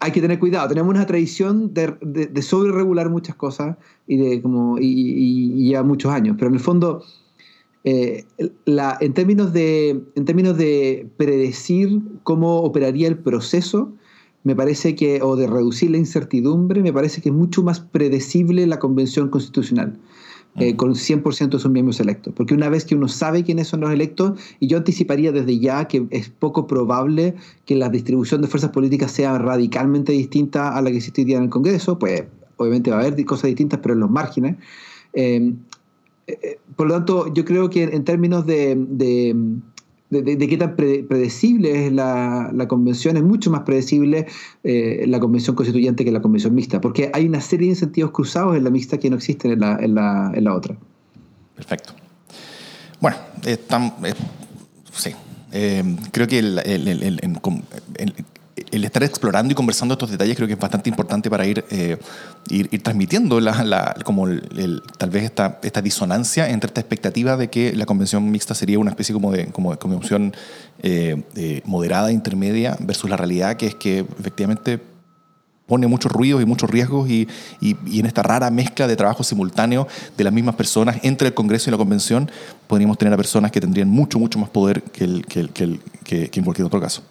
[0.00, 0.68] hay que tener cuidado.
[0.68, 5.82] Tenemos una tradición de, de, sobre regular muchas cosas y de como y, y, ya
[5.82, 7.04] muchos años, pero en el fondo
[7.84, 8.24] eh,
[8.64, 13.92] la, en, términos de, en términos de predecir cómo operaría el proceso,
[14.42, 18.66] me parece que, o de reducir la incertidumbre, me parece que es mucho más predecible
[18.66, 19.98] la convención constitucional.
[20.56, 22.32] Eh, con 100% de sus miembros electos.
[22.36, 25.88] Porque una vez que uno sabe quiénes son los electos, y yo anticiparía desde ya
[25.88, 30.92] que es poco probable que la distribución de fuerzas políticas sea radicalmente distinta a la
[30.92, 32.22] que existe hoy día en el Congreso, pues
[32.56, 34.54] obviamente va a haber cosas distintas, pero en los márgenes.
[35.14, 35.54] Eh,
[36.26, 41.92] eh, por lo tanto, yo creo que en términos de, de, qué tan predecible es
[41.92, 44.26] la, convención, es mucho más predecible
[44.62, 48.56] eh, la convención constituyente que la convención mixta, porque hay una serie de incentivos cruzados
[48.56, 50.76] en la mixta que no existen en la, en la, en la otra.
[51.54, 51.94] Perfecto.
[53.00, 53.16] Bueno,
[54.92, 55.10] sí.
[55.52, 56.58] Eh, creo que el
[58.82, 61.98] estar explorando y conversando estos detalles creo que es bastante importante para ir, eh,
[62.48, 67.76] ir, transmitiendo la, como el, tal vez esta, esta disonancia entre esta expectativa de que
[67.76, 70.34] la convención mixta sería una especie como de, como, como opción
[70.82, 74.80] eh, moderada, intermedia, versus la realidad que es que efectivamente
[75.66, 77.28] pone muchos ruidos y muchos riesgos y,
[77.60, 81.70] y, en esta rara mezcla de trabajo simultáneo de las mismas personas entre el Congreso
[81.70, 82.30] y la Convención,
[82.66, 86.30] podríamos tener a personas que tendrían mucho, mucho más poder que, el, que, que, que,
[86.32, 87.02] en cualquier otro caso.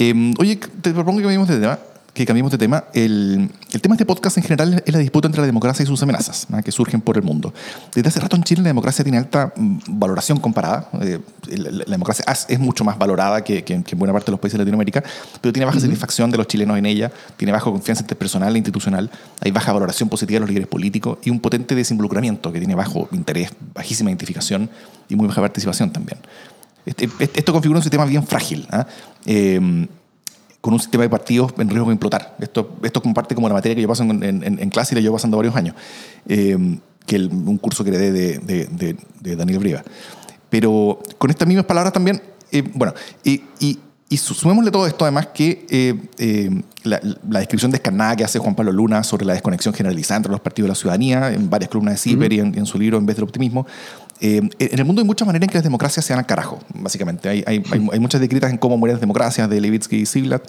[0.00, 1.78] Em, oye, te propongo que cambiemos de tema.
[2.14, 2.84] Que cambiemos de tema.
[2.94, 5.86] El, el, tema de este podcast en general es la disputa entre la democracia y
[5.86, 7.52] sus amenazas que surgen por el mundo.
[7.94, 10.88] Desde hace rato en Chile la democracia tiene alta mm, valoración comparada.
[11.00, 14.56] Eh, la, democracia es, mucho más valorada que, que, en buena parte de los países
[14.56, 15.02] de Latinoamérica,
[15.40, 19.10] pero tiene baja satisfacción de los chilenos en ella, tiene baja confianza interpersonal e institucional,
[19.40, 23.08] hay baja valoración positiva de los líderes políticos y un potente desinvolucramiento que tiene bajo
[23.12, 24.70] interés, bajísima identificación
[25.08, 26.18] y muy baja participación también.
[26.88, 28.86] Este, este, esto configura un sistema bien frágil, ¿ah?
[29.26, 29.86] em,
[30.62, 32.34] con un sistema de partidos en riesgo de implotar.
[32.40, 35.16] Esto, esto comparte como la materia que yo paso en, en, clase y la llevo
[35.16, 35.74] pasando varios años,
[36.26, 39.84] em, que el, un curso que heredé de, de, de, Daniel Brieva.
[40.48, 42.22] Pero con estas mismas palabras también,
[42.52, 43.78] eh, bueno, y, y,
[44.10, 47.00] y sumémosle todo esto, además, que eh, eh, la,
[47.40, 50.70] descripción descarnada que hace Juan Pablo Luna sobre la desconexión generalizada entre los partidos de
[50.70, 53.66] la ciudadanía, en varias columnas de CIPER y en, su libro En vez del optimismo,
[54.20, 56.60] eh, en el mundo hay muchas maneras en que las democracias se dan al carajo,
[56.74, 57.28] básicamente.
[57.28, 60.42] Hay, hay, hay, muchas descritas en cómo mueren las democracias de Levitsky y Ziblatt.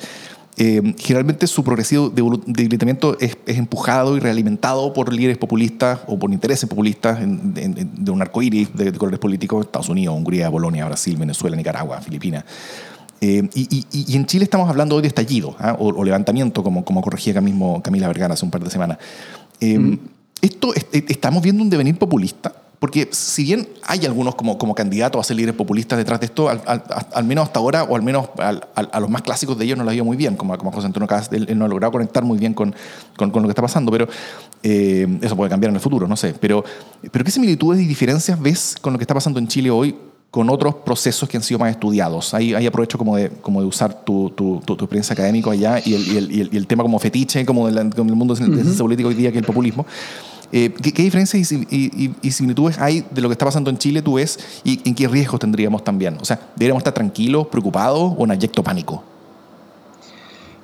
[0.57, 6.69] generalmente su progresivo debilitamiento es, es, empujado y realimentado por líderes populistas o por intereses
[6.69, 11.55] populistas de un arco iris de, de colores políticos, Estados Unidos, Hungría, Polonia, Brasil, Venezuela,
[11.55, 12.43] Nicaragua, Filipinas.
[13.21, 15.75] Eh, y, en Chile estamos hablando hoy de estallido ¿ah?
[15.77, 18.97] o, levantamiento, como, como corregía acá mismo Camila Vergara hace un par de semanas.
[19.59, 19.97] Eh,
[20.41, 25.19] esto eh, estamos viendo un devenir populista, porque si bien hay algunos como, como candidatos
[25.19, 28.99] a ser líderes populistas detrás de esto, al, menos hasta ahora, o al menos a
[29.01, 31.07] los más clásicos de ellos no lo ha ido muy bien, como, como José Antonio
[31.07, 32.73] Cast, él, no ha logrado conectar muy bien con,
[33.17, 34.07] con, lo que está pasando, pero
[34.63, 36.33] eso puede cambiar en el futuro, no sé.
[36.39, 36.63] Pero,
[37.11, 39.95] pero ¿qué similitudes y diferencias ves con lo que está pasando en Chile hoy
[40.31, 42.33] con otros procesos que han sido más estudiados.
[42.33, 45.95] Ahí, ahí aprovecho como de, como de usar tu, tu, tu, experiencia académica allá y
[45.95, 49.15] el, y, el, y, el, tema como fetiche, como del mundo de la política hoy
[49.15, 49.87] día, que es el populismo.
[50.51, 54.61] Eh, ¿qué, diferencias y, similitudes hay de lo que está pasando en Chile, tú ves,
[54.63, 56.17] y en qué riesgos tendríamos también?
[56.19, 59.03] O sea, ¿deberíamos estar tranquilos, preocupados o en ayecto pánico?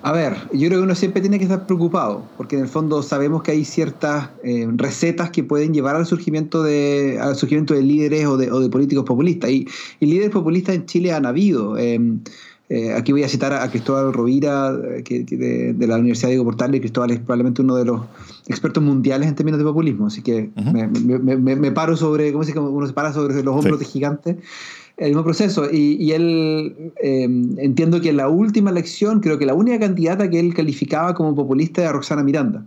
[0.06, 3.02] A ver, yo creo que uno siempre tiene que estar preocupado, porque en el fondo
[3.02, 7.82] sabemos que hay ciertas eh, recetas que pueden llevar al surgimiento de, al surgimiento de
[7.82, 9.50] líderes o de, o de políticos populistas.
[9.50, 9.68] Y,
[10.00, 11.76] líderes populistas en Chile han habido.
[11.80, 12.20] Em,
[12.70, 16.82] eh, aquí voy a citar a Cristóbal Rovira, eh, que, de, la Universidad Diego Portales.
[16.82, 18.02] Cristóbal es probablemente uno de los
[18.48, 22.60] expertos mundiales en términos de populismo, así que me, paro sobre, ¿cómo se dice?
[22.60, 24.38] Uno se para sobre los hombros de gigantes
[24.98, 25.68] el mismo proceso.
[25.72, 30.54] Y, él, em, entiendo que la última elección, creo que la única candidata que él
[30.54, 32.66] calificaba como populista era Roxana Miranda.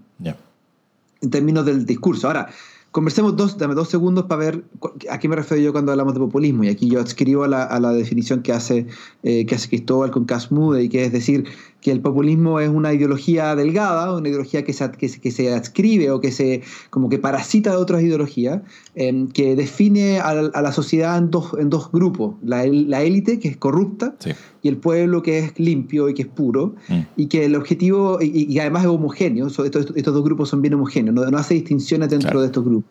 [1.21, 2.29] En términos del discurso.
[2.29, 2.49] Ahora,
[2.91, 4.65] conversemos dos, dame dos segundos para ver
[5.11, 6.65] a qué me refiero yo cuando hablamos de populismo.
[6.65, 8.87] Y aquí yo adscribo a la, a la definición que hace,
[9.23, 11.45] eh, que hace Cristóbal con Casmude, y que es decir,
[11.81, 16.11] que el populismo es una ideología delgada, una ideología que se, que, que se adscribe
[16.11, 18.63] o que se como que parasita de otras ideologías,
[18.95, 23.49] em, que define a la, sociedad en dos, en dos grupos, la, la élite que
[23.49, 24.17] es corrupta
[24.63, 27.01] y el pueblo que es limpio y que es puro, mm.
[27.17, 31.15] y que el objetivo, y, además es homogéneo, estos, estos, dos grupos son bien homogéneos,
[31.15, 32.91] no, no hace distinciones dentro de estos grupos.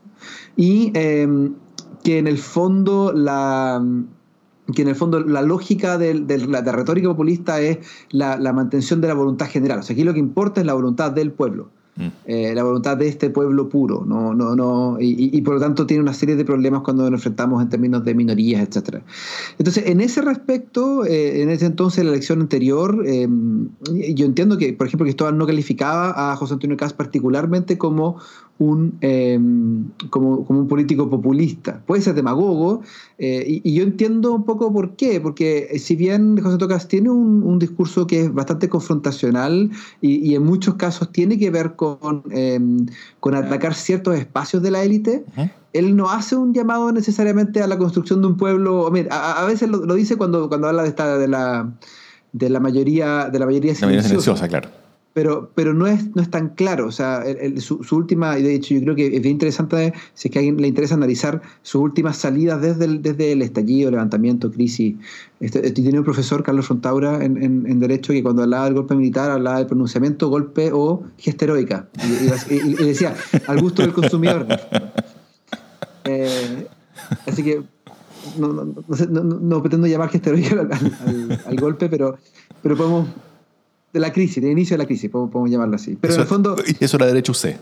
[0.56, 1.54] Y em,
[2.04, 3.84] que en el fondo la
[4.74, 6.14] que en el fondo la lógica de,
[6.48, 7.80] la retórica populista es
[8.12, 9.80] la, mantención de la voluntad general.
[9.80, 11.70] O sea, aquí lo que importa es la voluntad del pueblo.
[11.96, 12.08] Mm.
[12.26, 16.04] Eh, la voluntad de este pueblo puro, no, no, no, y, por lo tanto tiene
[16.04, 19.02] una serie de problemas cuando nos enfrentamos en términos de minorías, etc.
[19.58, 23.28] Entonces, en ese respecto, eh, en ese entonces, la elección anterior, eh,
[24.14, 28.18] yo entiendo que, por ejemplo, Cristóbal no calificaba a José Antonio Caz particularmente como
[28.60, 31.82] un, em, como, como, un político populista.
[31.86, 32.82] Puede ser demagogo,
[33.18, 37.44] eh, y, yo entiendo un poco por qué, porque si bien José Tocas tiene un,
[37.44, 39.70] un discurso que es bastante confrontacional
[40.02, 42.88] y, y, en muchos casos tiene que ver con, em,
[43.20, 45.24] con atacar ciertos espacios de la élite,
[45.74, 48.92] él no hace un llamado necesariamente a la construcción de un pueblo.
[49.12, 51.72] A, a, veces lo, lo, dice cuando, cuando habla de, esta, de, la,
[52.34, 54.87] de la mayoría de la mayoría silenciosa claro
[55.18, 56.86] pero, pero no, es, no es tan claro.
[56.86, 57.24] O sea,
[57.58, 60.42] su, última, y de hecho yo creo que es bien interesante, si es que a
[60.42, 64.96] alguien le interesa analizar sus últimas salidas desde el, desde el estallido, levantamiento, crisis.
[65.40, 69.32] Este, tiene un profesor, Carlos Fontaura, en, en, Derecho, que cuando hablaba del golpe militar
[69.32, 71.88] hablaba del pronunciamiento, golpe o gesta heroica.
[72.52, 73.16] Y, decía,
[73.48, 74.46] al gusto del consumidor.
[76.10, 76.66] Eh,
[77.26, 77.64] así que
[78.40, 82.18] no, no, no, no, pretendo llamar gesta heroica al, al golpe, pero,
[82.62, 83.08] pero podemos
[83.98, 85.98] de la crisis, de inicio de la crisis, podemos, llamarlo así.
[86.00, 86.56] Pero eso, en el fondo...
[86.80, 87.58] Eso era derecho C.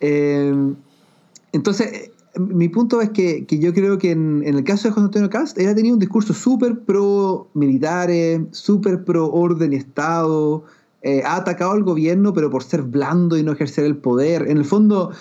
[1.52, 5.04] entonces, mi punto es que, que yo creo que en, en, el caso de José
[5.06, 10.64] Antonio Cast, él ha tenido un discurso súper pro militares, súper pro orden y Estado,
[11.02, 14.48] eh, ha atacado al gobierno, pero por ser blando y no ejercer el poder.
[14.48, 15.12] En el fondo,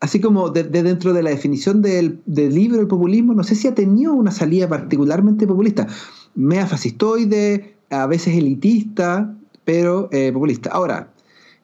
[0.00, 3.68] así como de, dentro de la definición del, del libro del populismo, no sé si
[3.68, 5.86] ha tenido una salida particularmente populista
[6.34, 10.70] mea fascistoide, a veces elitista, pero eh, populista.
[10.70, 11.10] Ahora,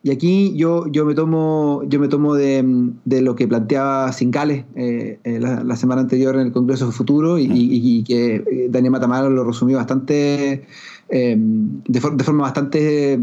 [0.03, 2.65] y aquí yo, yo me tomo, yo me tomo de,
[3.05, 8.69] lo que planteaba Sincales eh, eh, la, semana anterior en el Congreso Futuro y, que
[8.71, 10.67] Daniel Matamaro lo resumió bastante,
[11.09, 11.39] de,
[11.87, 13.21] de, forma bastante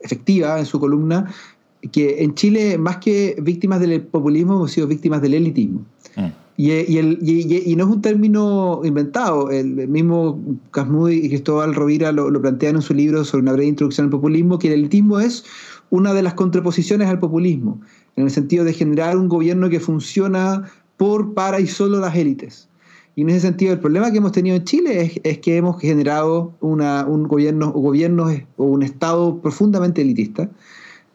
[0.00, 1.32] efectiva en su columna,
[1.92, 5.84] que en Chile, más que víctimas del populismo, hemos sido víctimas del elitismo.
[6.56, 6.62] Mm.
[6.62, 9.50] Y, el, no es un término inventado.
[9.50, 10.40] El mismo
[10.70, 14.58] Casmudi y Cristóbal Rovira lo, plantean en su libro sobre una breve introducción al populismo,
[14.58, 15.44] que el elitismo es
[15.90, 17.80] una de las contraposiciones al populismo,
[18.16, 22.68] en el sentido de generar un gobierno que funciona por, para y solo las élites.
[23.16, 26.52] Y en ese sentido, el problema que hemos tenido en Chile es, que hemos generado
[26.60, 30.50] un gobierno o un Estado profundamente elitista.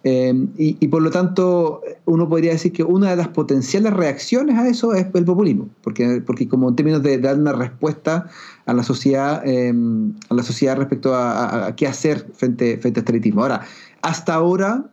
[0.03, 4.67] Eh, y, por lo tanto, uno podría decir que una de las potenciales reacciones a
[4.67, 8.27] eso es el populismo, porque, porque como en términos de dar una respuesta
[8.65, 9.73] a la sociedad, eh,
[10.29, 13.41] a la sociedad respecto a, qué hacer frente, frente a este elitismo.
[13.41, 13.61] Ahora,
[14.01, 14.85] hasta ahora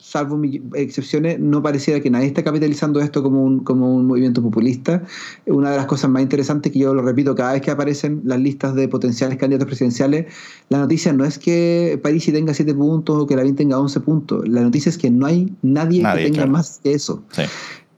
[0.00, 0.40] salvo
[0.74, 5.02] excepciones, no pareciera que nadie está capitalizando esto como un, como un movimiento populista.
[5.46, 8.40] Una de las cosas más interesantes que yo lo repito cada vez que aparecen las
[8.40, 10.26] listas de potenciales candidatos presidenciales,
[10.68, 14.48] la noticia no es que París tenga 7 puntos o que Lavín tenga 11 puntos.
[14.48, 17.22] La noticia es que no hay nadie, que tenga más que eso.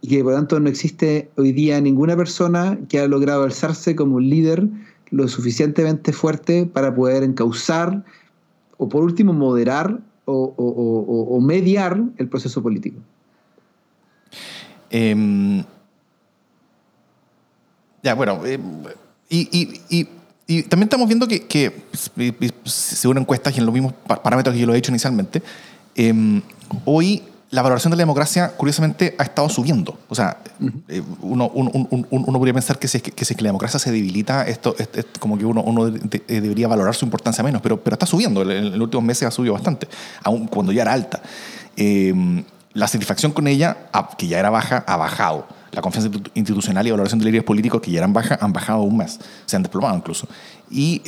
[0.01, 3.95] Y que por lo tanto no existe hoy día ninguna persona que haya logrado alzarse
[3.95, 4.69] como un líder
[5.11, 8.05] lo suficientemente fuerte para poder encauzar
[8.79, 12.99] o por último moderar o, mediar el proceso político.
[14.91, 15.65] Em,
[18.03, 18.61] ya, bueno, em,
[19.29, 20.05] y,
[20.65, 21.83] también estamos viendo que,
[22.65, 25.43] según encuestas y en los mismos parámetros que yo lo he hecho inicialmente,
[25.95, 26.43] em,
[26.85, 29.99] hoy la valoración de la democracia, curiosamente, ha estado subiendo.
[30.09, 30.39] O sea,
[30.89, 34.89] eh, uno, podría pensar que si, es que, la democracia se debilita, esto es,
[35.21, 38.41] como que uno, eh, debería valorar su importancia menos, pero, pero está subiendo.
[38.51, 39.87] En, los últimos meses ha subido bastante,
[40.25, 41.21] aun cuando ya era alta.
[41.77, 43.77] Eh, la satisfacción con ella,
[44.17, 45.47] que ya era baja, ha bajado.
[45.73, 48.97] La confianza institucional y valoración de líderes políticos, que ya eran bajas, han bajado aún
[48.97, 49.21] más.
[49.45, 50.27] Se han desplomado incluso.
[50.71, 51.03] Y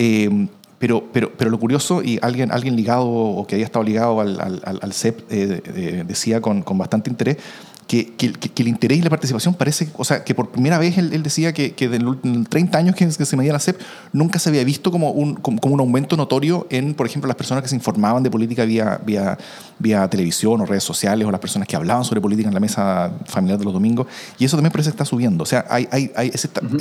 [0.78, 4.40] pero, pero, pero lo curioso, y alguien, alguien ligado o que había estado ligado al,
[4.40, 7.38] al, al CEP eh, decía con, con, bastante interés
[7.86, 11.22] que, que, el interés y la participación parece, o sea, que por primera vez él,
[11.22, 12.16] decía que, que de los
[12.48, 13.80] 30 años que, se medía la CEP
[14.12, 17.62] nunca se había visto como un, como, un aumento notorio en, por ejemplo, las personas
[17.62, 19.38] que se informaban de política vía, vía,
[19.78, 23.12] vía televisión o redes sociales o las personas que hablaban sobre política en la mesa
[23.26, 24.06] familiar de los domingos.
[24.38, 25.42] Y eso también parece que está subiendo.
[25.42, 26.30] O sea, hay, hay, hay,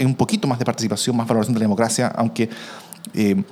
[0.05, 2.49] un poquito más de participación, más valoración de la democracia, aunque...
[3.13, 3.43] Eh,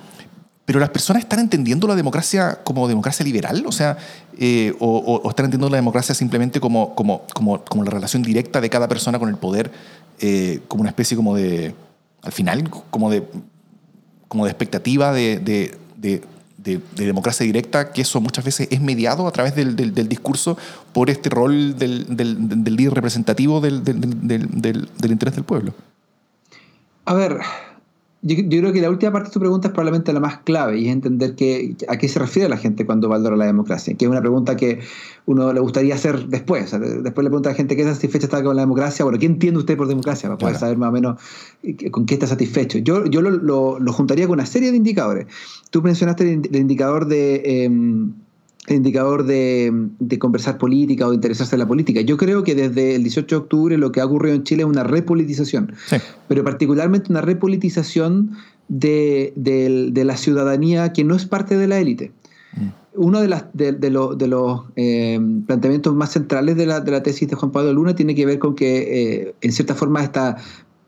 [0.71, 3.97] pero las personas están entendiendo la democracia como democracia liberal, o sea,
[4.39, 8.87] eh, o, están entendiendo la democracia simplemente como, como, como, la relación directa de cada
[8.87, 9.69] persona con el poder,
[10.21, 11.75] eh, como una especie como de,
[12.21, 13.27] al final, como de,
[14.29, 16.21] como de expectativa de, de, de,
[16.63, 20.57] de democracia directa, que eso muchas veces es mediado a través del, del, discurso
[20.93, 23.83] por este rol del, del líder representativo del,
[25.03, 25.73] interés del pueblo.
[27.03, 27.39] A ver,
[28.23, 30.87] yo, creo que la última parte de tu pregunta es probablemente la más clave y
[30.87, 34.11] es entender que, a qué se refiere la gente cuando valora la democracia, que es
[34.11, 34.79] una pregunta que
[35.25, 36.69] uno le gustaría hacer después.
[36.71, 39.03] después le pregunta a la gente qué satisfecha está con la democracia.
[39.05, 40.29] Bueno, ¿qué entiende usted por democracia?
[40.29, 41.19] Para poder saber más o menos
[41.89, 42.77] con qué está satisfecho.
[42.77, 45.25] Yo, yo lo, lo, juntaría con una serie de indicadores.
[45.71, 47.63] Tú mencionaste el, indicador de...
[47.63, 48.13] Em,
[48.67, 52.01] indicador de, conversar política o de interesarse en la política.
[52.01, 54.69] Yo creo que desde el 18 de octubre lo que ha ocurrido en Chile es
[54.69, 55.73] una repolitización,
[56.27, 58.31] pero particularmente una repolitización
[58.67, 59.33] de,
[60.05, 62.11] la ciudadanía que no es parte de la élite.
[62.53, 62.67] Mm.
[62.93, 67.71] Uno de, las, de, los eh, planteamientos más centrales de la, tesis de Juan Pablo
[67.73, 70.37] Luna tiene que ver con que, eh, en cierta forma, esta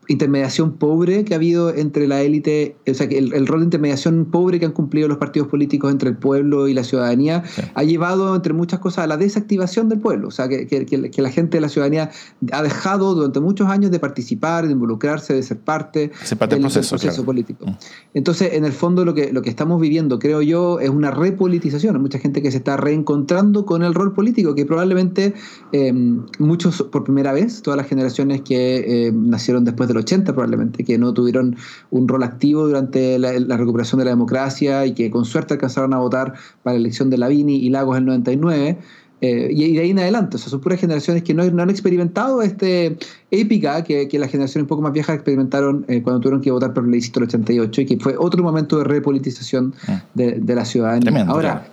[0.08, 4.26] intermediación pobre que ha habido entre la élite, o sea, que el, rol de intermediación
[4.26, 7.42] pobre que han cumplido los partidos políticos entre el pueblo y la ciudadanía
[7.74, 10.28] ha llevado, entre muchas cosas, a la desactivación del pueblo.
[10.28, 12.10] O sea, que, que, la gente de la ciudadanía
[12.52, 16.10] ha dejado durante muchos años de participar, de involucrarse, de ser parte,
[16.48, 17.66] del proceso, político.
[17.66, 17.76] Mm.
[18.14, 21.96] Entonces, en el fondo, lo que, lo que estamos viviendo, creo yo, es una repolitización.
[21.96, 25.34] Hay mucha gente que se está reencontrando con el rol político, que probablemente
[25.72, 25.92] eh,
[26.38, 30.98] muchos por primera vez, todas las generaciones que eh, nacieron después de 80 probablemente, que
[30.98, 31.56] no tuvieron
[31.90, 35.98] un rol activo durante la, recuperación de la democracia y que con suerte alcanzaron a
[35.98, 38.78] votar para la elección de Lavini y Lagos en el 99.
[39.20, 42.42] Eh, y, de ahí en adelante, o sea, son puras generaciones que no, han experimentado
[42.42, 42.98] este
[43.30, 46.74] épica que, que, las generaciones un poco más viejas experimentaron eh, cuando tuvieron que votar
[46.74, 50.02] por el plebiscito del 88 y que fue otro momento de repolitización ah.
[50.14, 51.24] de, la ciudadanía.
[51.26, 51.66] Ahora,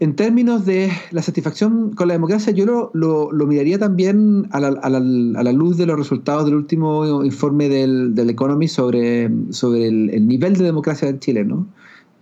[0.00, 5.76] en términos de la satisfacción con la democracia, yo lo, miraría también a la, luz
[5.76, 11.06] de los resultados del último informe del, del Economist sobre, sobre el, nivel de democracia
[11.06, 11.44] en Chile.
[11.44, 11.66] ¿no?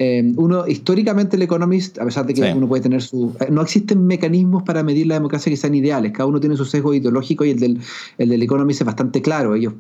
[0.01, 3.33] Eh, uno, históricamente el Economist, a pesar de que uno puede tener su...
[3.39, 6.65] Eh, no existen mecanismos para medir la democracia que sean ideales, cada uno tiene su
[6.65, 7.79] sesgo ideológico y el del,
[8.19, 9.55] el del Economist es bastante claro.
[9.55, 9.75] Ellos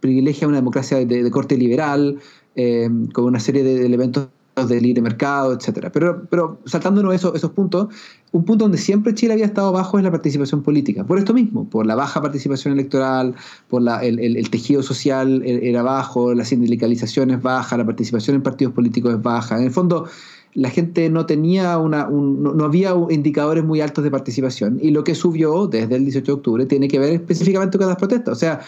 [0.00, 2.18] privilegian una democracia de, corte liberal,
[2.56, 4.30] eh, con una serie de elementos
[4.64, 5.92] de libre mercado, etcétera.
[5.92, 7.88] Pero, pero saltándonos esos, esos puntos,
[8.32, 11.04] un punto donde siempre Chile había estado bajo es la participación política.
[11.04, 13.34] Por esto mismo, por la baja participación electoral,
[13.68, 18.72] por la, el, tejido social era bajo, la sindicalización es baja, la participación en partidos
[18.72, 19.58] políticos es baja.
[19.58, 20.08] En el fondo,
[20.54, 24.78] la gente no tenía una, no, había indicadores muy altos de participación.
[24.80, 27.96] Y lo que subió desde el 18 de octubre tiene que ver específicamente con las
[27.96, 28.32] protestas.
[28.32, 28.60] O sea,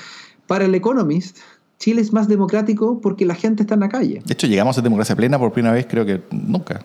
[0.46, 1.38] para el Economist,
[1.78, 4.20] Chile es más democrático porque la gente está en la calle.
[4.24, 6.84] De hecho, llegamos a democracia plena por primera vez, creo que nunca.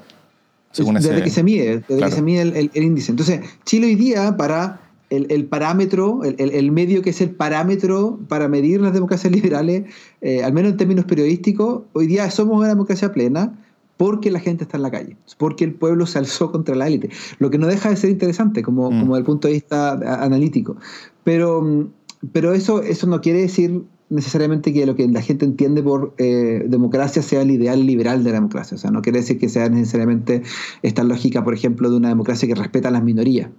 [0.76, 3.12] desde que se mide, desde que se mide el, índice.
[3.12, 8.82] Entonces, Chile hoy día, para el, parámetro, el, medio que es el parámetro para medir
[8.82, 9.86] las democracias liberales,
[10.22, 13.54] eh, al menos en términos periodísticos, hoy día somos una democracia plena
[13.98, 17.10] porque la gente está en la calle, porque el pueblo se alzó contra la élite,
[17.40, 19.00] lo que no deja de ser interesante como, mm.
[19.00, 19.92] como desde el punto de vista
[20.24, 20.78] analítico.
[21.24, 21.90] Pero,
[22.32, 23.84] pero eso, eso no quiere decir
[24.14, 28.30] necesariamente que lo que la gente entiende por eh, democracia sea el ideal liberal de
[28.30, 28.76] la democracia.
[28.76, 30.44] O sea, no quiere decir que sea necesariamente
[30.84, 33.50] esta lógica, por ejemplo, de una democracia que respeta a las minorías.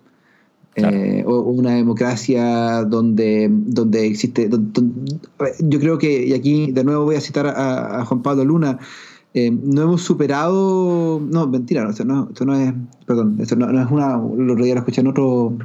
[0.77, 4.51] Eh, o una democracia donde, donde existe.
[5.61, 8.79] yo creo que, y aquí de nuevo voy a citar a, Juan Pablo Luna,
[9.35, 11.21] eh, no hemos superado.
[11.21, 12.73] No, mentira, esto, no, esto no es.
[13.07, 14.17] Perdón, esto no, es una.
[14.17, 15.57] Lo, lo escuché en otro,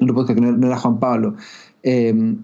[0.00, 1.36] otro podcast que no, era Juan Pablo.
[1.82, 2.36] Eh,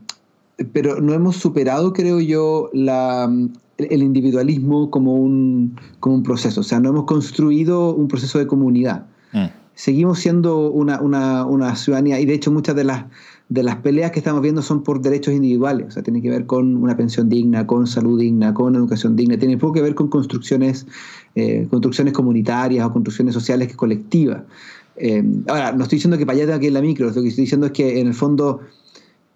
[0.73, 3.31] pero no hemos superado, creo yo, la,
[3.79, 6.61] el individualismo como un, como un proceso.
[6.61, 9.07] O sea, no hemos construido un proceso de comunidad.
[9.33, 9.47] Mm.
[9.75, 13.07] Seguimos siendo una, una, una, ciudadanía y de hecho muchas de las,
[13.49, 15.87] de las peleas que estamos viendo son por derechos individuales.
[15.89, 19.39] O sea, tiene que ver con una pensión digna, con salud digna, con educación digna.
[19.39, 20.87] Tiene poco que ver con construcciones,
[21.35, 24.43] eh, construcciones comunitarias o construcciones sociales que colectivas.
[24.97, 27.29] Eh, ahora, no estoy diciendo que para allá tenga que ir la micro, lo que
[27.29, 28.61] estoy diciendo es que en el fondo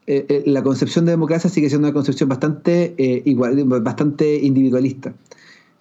[0.07, 5.15] eh, eh, la concepción de democracia sigue siendo una concepción bastante, eh, igual, bastante individualista.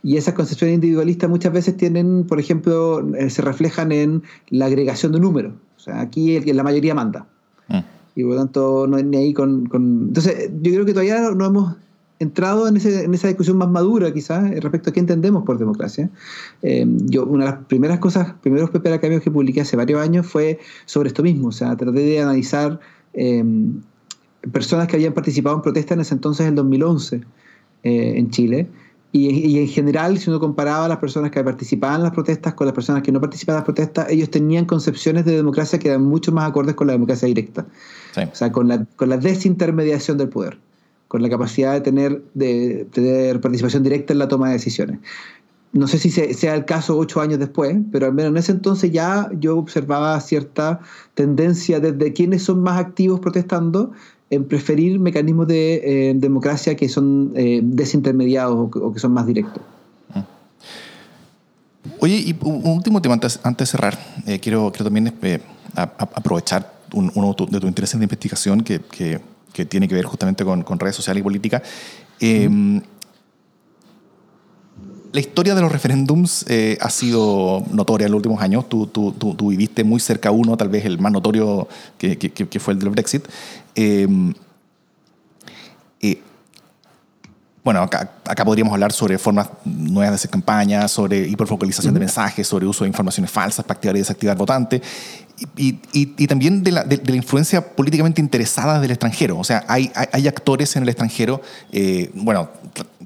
[0.01, 5.19] Y esas concepciones individualistas muchas veces tienen, por ejemplo, se reflejan en la agregación de
[5.19, 5.53] números.
[5.78, 7.26] O sea, aquí el, la mayoría manda.
[7.67, 7.80] Mm.
[8.15, 11.45] Y por lo tanto, no es ni ahí con, Entonces, yo creo que todavía no
[11.45, 11.76] hemos
[12.19, 16.09] entrado en, en esa discusión más madura, quizás, respecto a qué entendemos por democracia.
[16.61, 20.59] yo, una de las primeras cosas, primeros PPR cambios que publiqué hace varios años fue
[20.86, 21.47] sobre esto mismo.
[21.47, 22.80] O sea, traté de analizar
[24.51, 27.21] personas que habían participado en protestas en ese entonces, en 2011,
[27.83, 28.67] eh, en Chile.
[29.15, 32.65] Y, en general, si uno comparaba a las personas que participaban en las protestas con
[32.65, 36.01] las personas que no participaban en las protestas, ellos tenían concepciones de democracia que eran
[36.01, 37.63] mucho más acordes con la democracia directa.
[38.17, 40.57] O sea, con la, con la desintermediación del poder,
[41.09, 44.99] con la capacidad de tener, de tener participación directa en la toma de decisiones.
[45.73, 48.91] No sé si sea el caso ocho años después, pero al menos en ese entonces
[48.91, 50.79] ya yo observaba cierta
[51.13, 53.91] tendencia desde quienes son más activos protestando
[54.34, 59.61] en preferir mecanismos de eh, democracia que son eh, desintermediados o que, son más directos.
[60.13, 60.25] Ah.
[61.99, 63.97] Oye, y un último tema antes, de cerrar.
[64.25, 65.13] Eh, quiero, quiero también
[65.75, 69.19] aprovechar uno de tus intereses de investigación que, que,
[69.65, 71.61] tiene que ver justamente con, con redes sociales y política.
[75.14, 76.45] La historia de los referéndums
[76.82, 78.68] ha sido notoria en los últimos años.
[78.68, 82.74] Tú, tú, tú, viviste muy cerca uno, tal vez el más notorio que, que fue
[82.74, 83.26] el del Brexit.
[83.76, 84.34] Em,
[87.64, 92.66] bueno, acá, podríamos hablar sobre formas nuevas de hacer campaña, sobre hiperfocalización de mensajes, sobre
[92.66, 94.82] uso de informaciones falsas para activar y desactivar votantes,
[95.55, 96.86] y, también de la,
[97.16, 99.39] influencia políticamente interesada del extranjero.
[99.39, 101.41] O sea, hay, hay, actores en el extranjero,
[101.72, 102.49] eh, bueno,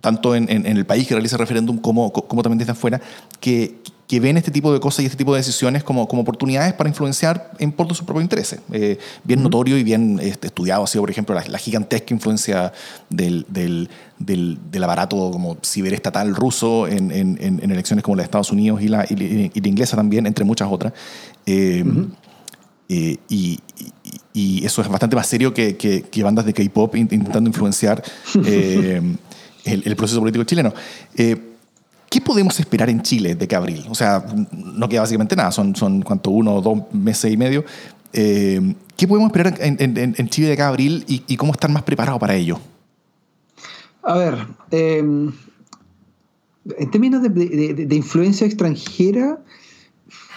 [0.01, 3.01] tanto en, el país que realiza el referéndum como, como también desde afuera,
[3.39, 3.75] que,
[4.07, 6.89] que ven este tipo de cosas y este tipo de decisiones como, como oportunidades para
[6.89, 8.61] influenciar en por de sus propios intereses.
[8.71, 12.71] Eh, bien notorio y bien este, estudiado ha sido, por ejemplo, la, gigantesca influencia
[13.09, 18.51] del, del, del, aparato como ciberestatal ruso en, en, en, elecciones como la de Estados
[18.51, 20.93] Unidos y la, y, la inglesa también, entre muchas otras.
[21.45, 21.83] Eh,
[22.89, 23.59] eh, y,
[24.33, 28.01] y, eso es bastante más serio que, que, bandas de K-pop intentando influenciar
[29.67, 30.73] el, proceso político chileno.
[32.09, 33.85] ¿Qué podemos esperar en Chile de que abril?
[33.89, 36.31] O sea, no queda básicamente nada, son, son ¿cuánto?
[36.31, 37.65] Uno o dos meses y medio.
[38.13, 42.35] Eh, ¿Qué podemos esperar en, Chile de cada abril y, cómo estar más preparados para
[42.35, 42.59] ello?
[44.03, 45.31] A ver, em,
[46.77, 49.39] en términos de, influencia extranjera,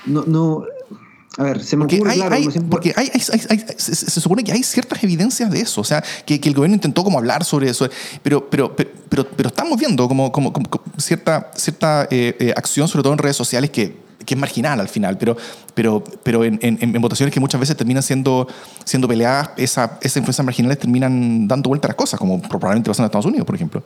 [0.07, 0.65] no,
[1.39, 5.61] a ver, se me porque ocurre, Porque hay, se, supone que hay ciertas evidencias de
[5.61, 7.89] eso, o sea, que, el gobierno intentó como hablar sobre eso,
[8.23, 10.53] pero, pero, pero, pero, estamos viendo como, como,
[10.99, 14.89] cierta, cierta eh, eh, acción, sobre todo en redes sociales, que, que es marginal al
[14.89, 15.37] final, pero,
[15.75, 18.49] pero, pero en, en, votaciones que muchas veces terminan siendo,
[18.85, 23.03] siendo peleadas, esa, esas influencias marginales terminan dando vuelta a las cosas, como probablemente pasa
[23.03, 23.85] en Estados Unidos, por ejemplo.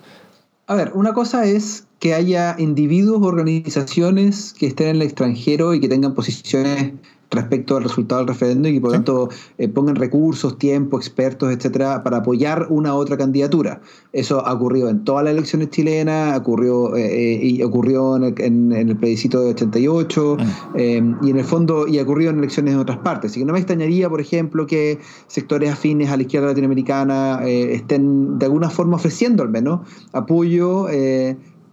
[0.67, 5.81] A ver, una cosa es que haya individuos, organizaciones que estén en el extranjero y
[5.81, 6.95] que tengan posiciones
[7.35, 9.29] respecto al resultado del referéndum y que por lo tanto
[9.59, 13.81] eh, pongan recursos, tiempo, expertos, etcétera, para apoyar una u otra candidatura.
[14.13, 19.41] Eso ha ocurrido en todas las elecciones chilenas, ocurrió, eh, y ocurrió en el, plebiscito
[19.41, 21.25] de 88 mm.
[21.25, 23.33] y en el fondo y ha ocurrido en elecciones en otras partes.
[23.33, 28.39] Así que no me extrañaría, por ejemplo, que sectores afines a la izquierda latinoamericana estén
[28.39, 29.81] de alguna forma ofreciendo al menos
[30.13, 30.87] apoyo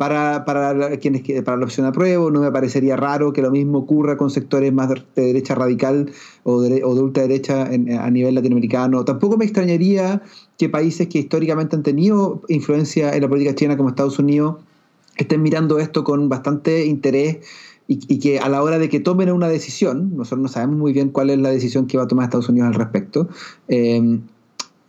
[0.02, 2.32] para, para, quienes, para la opción apruebo.
[2.32, 6.10] No me parecería raro que lo mismo ocurra con sectores más de derecha radical
[6.42, 9.06] o de, o de ultraderecha a nivel latinoamericano.
[9.06, 10.24] Tampoco me extrañaría
[10.58, 14.56] que países que históricamente han tenido influencia en la política china, como Estados Unidos,
[15.18, 17.38] estén mirando esto con bastante interés
[17.88, 21.10] y, que a la hora de que tomen una decisión, nosotros no sabemos muy bien
[21.10, 23.30] cuál es la decisión que va a tomar Estados Unidos al respecto,
[23.68, 24.20] eh,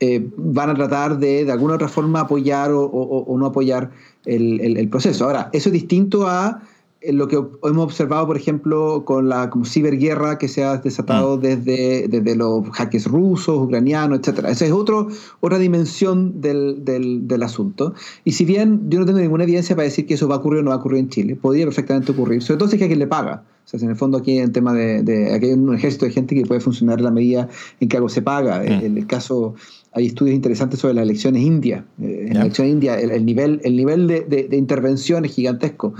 [0.04, 3.92] eh, van a tratar de de alguna otra forma apoyar o, no apoyar
[4.26, 5.26] el, proceso.
[5.26, 6.60] Ahora, eso es distinto a
[7.02, 11.36] eh, lo que hemos observado, por ejemplo, con la como ciberguerra que se ha desatado
[11.36, 11.40] mm.
[11.40, 14.46] desde, desde los hackers rusos, ucranianos, etc.
[14.48, 15.06] Esa es otro,
[15.38, 17.94] otra dimensión del, del, asunto.
[18.24, 20.60] Y si bien yo no tengo ninguna evidencia para decir que eso va a ocurrir
[20.60, 22.84] o no va a ocurrir en Chile, podría perfectamente ocurrir, sobre todo si es que
[22.86, 23.44] alguien le paga.
[23.64, 26.06] O sea, en el fondo aquí hay un tema de, de aquí hay un ejército
[26.06, 27.48] de gente que puede funcionar en la medida
[27.78, 28.58] en que algo se paga.
[28.58, 28.84] Mm.
[28.84, 29.54] En el caso
[29.94, 31.84] hay estudios interesantes sobre las elecciones indias.
[32.00, 35.94] Eh, en la elección india el, nivel, el nivel de, intervención es gigantesco.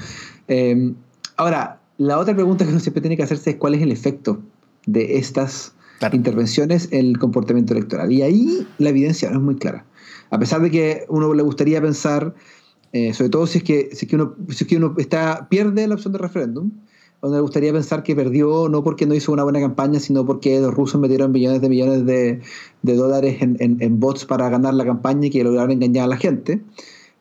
[0.49, 0.93] Eh,
[1.37, 4.41] ahora, la otra pregunta que uno siempre tiene que hacerse es cuál es el efecto
[4.87, 5.75] de estas
[6.13, 8.11] intervenciones en el comportamiento electoral.
[8.11, 9.85] Y ahí la evidencia no es muy clara.
[10.31, 12.35] A pesar de que uno le gustaría pensar,
[12.93, 15.49] eh, sobre todo si es que, si es que uno, si es que uno está,
[15.49, 16.73] pierde la opción de referéndum,
[17.23, 20.61] donde me gustaría pensar que perdió no porque no hizo una buena campaña, sino porque
[20.61, 22.41] los rusos metieron millones de millones de,
[22.83, 26.61] dólares en, bots para ganar la campaña y que lograron engañar a la gente.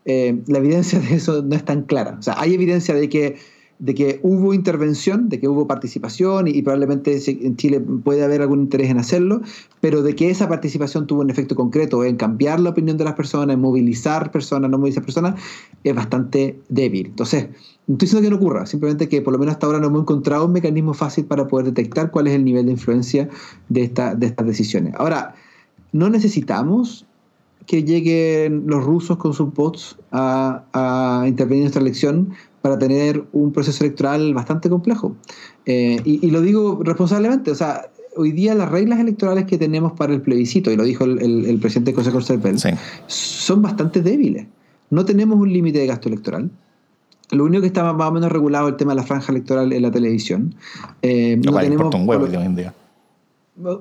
[0.06, 2.18] Eh, la evidencia de eso no es tan clara.
[2.20, 3.36] O sea, hay evidencia de que
[3.82, 8.62] de que hubo intervención, de que hubo participación y, probablemente en Chile puede haber algún
[8.62, 9.41] interés en hacerlo,
[9.82, 13.16] pero de que esa participación tuvo un efecto concreto en cambiar la opinión de las
[13.16, 15.41] personas, en movilizar personas, no movilizar personas,
[15.84, 17.08] es bastante débil.
[17.08, 17.47] Entonces,
[17.92, 20.02] no estoy diciendo que no ocurra, simplemente que por lo menos hasta ahora no hemos
[20.02, 23.30] encontrado un mecanismo fácil para poder detectar cuál es el nivel de influencia
[23.70, 24.94] de, esta, de estas decisiones.
[24.98, 25.36] Ahora,
[25.92, 27.06] no necesitamos
[27.68, 33.26] que lleguen los rusos con sus bots a, a intervenir en nuestra elección para tener
[33.34, 35.16] un proceso electoral bastante complejo.
[35.66, 40.14] Eh, y, lo digo responsablemente, o sea, hoy día las reglas electorales que tenemos para
[40.14, 42.58] el plebiscito, y lo dijo el, presidente José Corcepel,
[43.08, 44.48] son bastante débiles.
[44.89, 46.52] No tenemos un límite de gasto electoral.
[47.32, 49.71] Lo único que está más o menos regulado es el tema de la franja electoral
[49.71, 50.53] en la televisión.
[51.01, 52.73] Eh, no, tenemos, un huevo hoy en día.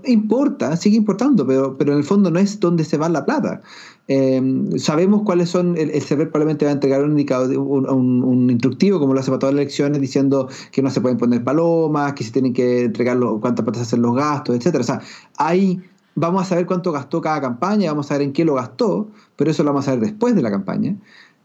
[0.04, 3.62] Importa, sigue importando, pero, pero en el fondo no es donde se va la plata.
[4.08, 8.98] Em, sabemos cuáles son, el, el CERVEL probablemente va a entregar un, indicador, un, instructivo,
[8.98, 12.24] como lo hace para todas las elecciones, diciendo que no se pueden poner palomas, que
[12.24, 14.82] se tienen que entregar cuántas patas hacen los gastos, etcétera.
[14.82, 15.00] O sea,
[15.38, 15.80] hay,
[16.16, 19.52] vamos a saber cuánto gastó cada campaña, vamos a ver en qué lo gastó, pero
[19.52, 20.96] eso lo vamos a ver después de la campaña.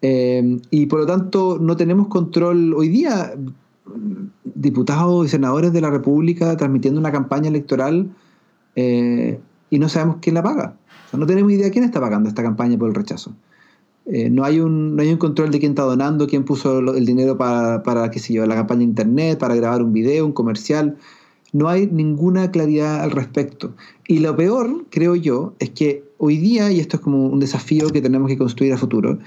[0.01, 3.33] Em, y por lo tanto, no tenemos control hoy día.
[4.43, 8.09] Diputados y senadores de la República transmitiendo una campaña electoral
[8.75, 9.39] eh,
[9.69, 10.75] y no sabemos quién la paga
[11.17, 13.33] no tenemos idea de quién está pagando esta campaña por el rechazo.
[14.05, 17.05] Eh, no, hay un, no hay un control de quién está donando, quién puso el
[17.05, 20.33] dinero para, para qué sé yo, la campaña de internet, para grabar un video, un
[20.33, 20.97] comercial.
[21.53, 23.73] No hay ninguna claridad al respecto.
[24.07, 27.89] Y lo peor, creo yo, es que hoy día, y esto es como un desafío
[27.89, 29.19] que tenemos que construir a futuro,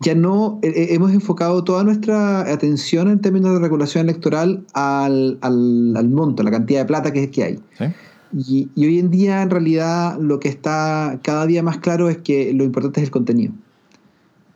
[0.00, 5.38] ya no eh, eh, hemos enfocado toda nuestra atención en términos de regulación electoral al,
[5.40, 7.58] al, al monto, la cantidad de plata que, que hay.
[7.78, 7.84] ¿Sí?
[8.32, 12.52] Y, hoy en día, en realidad, lo que está cada día más claro es que
[12.52, 13.52] lo importante es el contenido.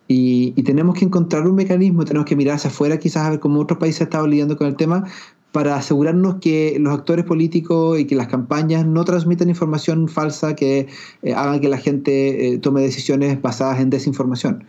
[0.09, 3.61] Y, tenemos que encontrar un mecanismo, tenemos que mirar hacia afuera, quizás a ver cómo
[3.61, 5.05] otros países estado lidiando con el tema,
[5.53, 10.89] para asegurarnos que los actores políticos y que las campañas no transmitan información falsa que
[11.23, 14.65] eh, hagan que la gente eh, tome decisiones basadas en desinformación.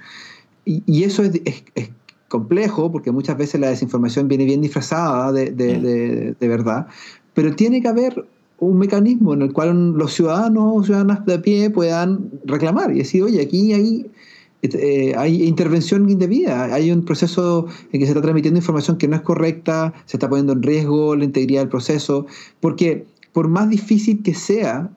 [0.65, 1.63] Y, eso es,
[2.27, 6.87] complejo porque muchas veces la desinformación viene bien disfrazada de, de, de verdad,
[7.33, 8.25] pero tiene que haber
[8.61, 12.99] un mecanismo en el cual los ciudadanos o ciudadanas de a pie puedan reclamar y
[12.99, 14.05] decir, oye, aquí hay,
[14.61, 19.15] eh, hay intervención indebida, hay un proceso en que se está transmitiendo información que no
[19.15, 22.27] es correcta, se está poniendo en riesgo la integridad del proceso,
[22.59, 24.91] porque por más difícil que sea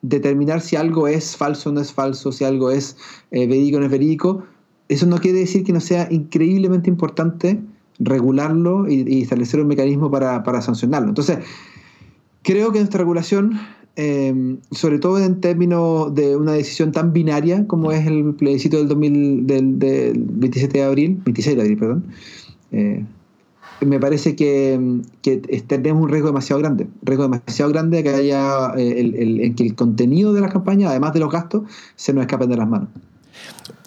[0.00, 2.96] determinar si algo es falso o no es falso, si algo es
[3.32, 4.44] eh, verídico o no es verídico,
[4.90, 7.60] eso no quiere decir que no sea increíblemente importante
[7.98, 11.08] regularlo y, establecer un mecanismo para, sancionarlo.
[11.08, 11.38] Entonces,
[12.42, 13.60] Creo que nuestra regulación,
[13.96, 18.88] eh, sobre todo en términos de una decisión tan binaria como es el plebiscito del,
[18.88, 22.04] 2000, del, 27 de abril, 26 de abril, perdón,
[22.72, 23.04] eh,
[23.84, 29.00] me parece que, que tenemos un riesgo demasiado grande, riesgo demasiado grande que haya eh,
[29.00, 31.62] el, en que el contenido de la campaña, además de los gastos,
[31.96, 32.88] se nos escapen de las manos.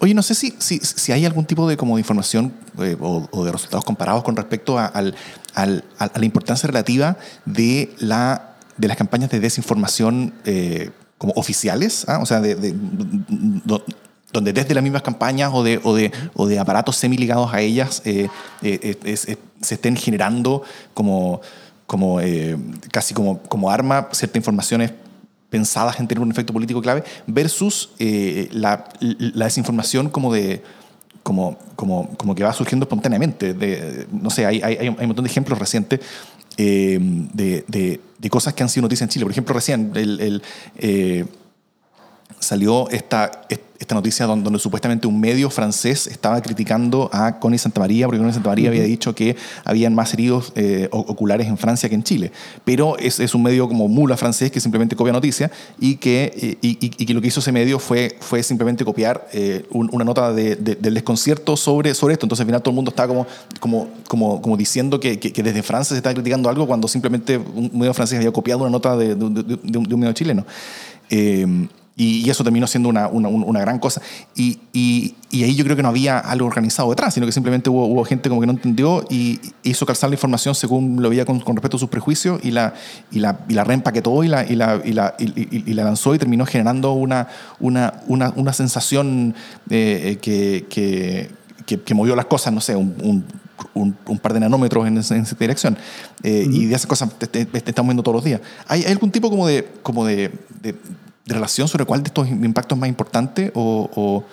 [0.00, 3.52] Oye, no sé si, si, hay algún tipo de, como de información eh, o, de
[3.52, 10.34] resultados comparados con respecto a, la importancia relativa de, la, de las campañas de desinformación
[10.44, 12.18] eh, como oficiales, ¿ah?
[12.20, 12.74] o sea, de, de,
[14.32, 16.46] donde desde las mismas campañas o de, o de, o
[17.52, 18.28] a ellas eh,
[18.60, 20.62] se estén generando
[20.92, 21.40] como,
[22.90, 24.92] casi como, como arma ciertas informaciones
[25.54, 27.90] pensadas en tener un efecto político clave, versus
[28.50, 30.62] la, la, desinformación como de
[31.22, 33.54] como, como, como que va surgiendo espontáneamente.
[33.54, 36.00] De, no sé, hay, hay, hay, un montón de ejemplos recientes
[36.56, 39.24] de, de, de, cosas que han sido noticias en Chile.
[39.24, 40.42] Por ejemplo, recién el,
[40.76, 41.28] el
[42.38, 43.46] salió esta,
[43.84, 48.68] esta noticia donde, supuestamente un medio francés estaba criticando a Connie Santamaría, porque Connie Santamaría
[48.68, 52.32] María había dicho que habían más heridos eh, oculares en Francia que en Chile.
[52.64, 56.58] Pero es, es, un medio como mula francés que simplemente copia noticia y que, eh,
[56.60, 60.56] y, que lo que hizo ese medio fue, fue simplemente copiar eh, una nota de,
[60.56, 62.26] del desconcierto sobre, sobre esto.
[62.26, 63.26] Entonces al final todo el mundo estaba como,
[63.60, 67.70] como, como, como diciendo que, que, desde Francia se estaba criticando algo cuando simplemente un
[67.74, 70.46] medio francés había copiado una nota de, de un, medio chileno.
[71.96, 74.02] Y, eso terminó siendo una, una, una gran cosa.
[74.34, 77.70] Y, y, y, ahí yo creo que no había algo organizado detrás, sino que simplemente
[77.70, 81.24] hubo, hubo gente como que no entendió y hizo calzar la información según lo veía
[81.24, 82.74] con, con respecto a sus prejuicios y la,
[83.12, 86.18] y la, y la reempaquetó y la, y la, y la, y, la lanzó y
[86.18, 87.28] terminó generando una,
[87.60, 89.34] una, una, una sensación
[89.70, 91.30] eh, que, que,
[91.64, 93.24] que, movió las cosas, no sé, un,
[93.74, 95.76] un, un, par de nanómetros en, esa dirección.
[96.24, 98.40] Eh, y de esas cosas te, estamos viendo todos los días.
[98.66, 100.74] ¿Hay, ¿Hay, algún tipo como de, como de, de,
[101.24, 103.50] de relación sobre cuál de estos impactos es más importante?
[103.54, 104.24] O,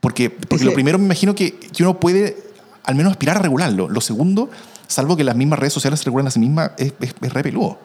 [0.00, 2.36] porque porque lo primero me imagino que, que, uno puede
[2.84, 3.88] al menos aspirar a regularlo.
[3.88, 4.50] Lo segundo,
[4.86, 7.42] salvo que las mismas redes sociales se regulan a sí mismas, es, es, es re
[7.42, 7.78] peludo.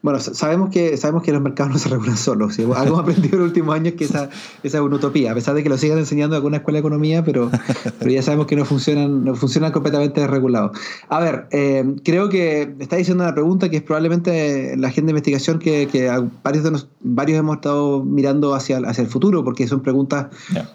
[0.00, 2.56] Bueno, sabemos que, sabemos que los mercados no se regulan solos.
[2.58, 4.30] algo hemos aprendido en los últimos años que esa,
[4.62, 6.80] esa es una utopía, a pesar de que lo sigan enseñando en alguna escuela de
[6.80, 7.50] economía, pero,
[7.98, 10.78] pero ya sabemos que no funcionan, no funcionan completamente desregulados.
[11.08, 15.12] A ver, eh, creo que está diciendo una pregunta que es probablemente la agenda de
[15.12, 16.08] investigación que, que
[16.44, 20.28] varios, de nos, varios hemos estado mirando hacia, hacia el futuro, porque son preguntas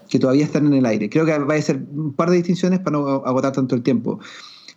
[0.09, 1.09] que todavía están en el aire.
[1.09, 4.19] Creo que va a ser un par de distinciones para no agotar tanto el tiempo.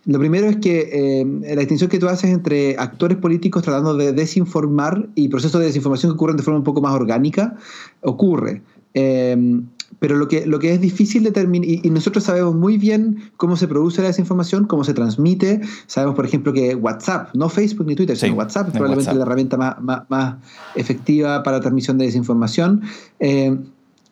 [0.05, 1.25] Lo primero es que eh,
[1.55, 6.11] la distinción que tú haces entre actores políticos tratando de desinformar y procesos de desinformación
[6.11, 7.55] que ocurren de forma un poco más orgánica,
[8.01, 8.61] ocurre.
[8.93, 9.67] Em,
[9.99, 13.67] pero lo que, lo que es difícil determinar, y, nosotros sabemos muy bien cómo se
[13.67, 15.61] produce la desinformación, cómo se transmite.
[15.87, 19.57] Sabemos, por ejemplo, que WhatsApp, no Facebook ni Twitter, sino WhatsApp es probablemente la herramienta
[19.57, 20.35] más, más,
[20.75, 22.83] efectiva para la transmisión de desinformación.
[23.19, 23.57] Eh,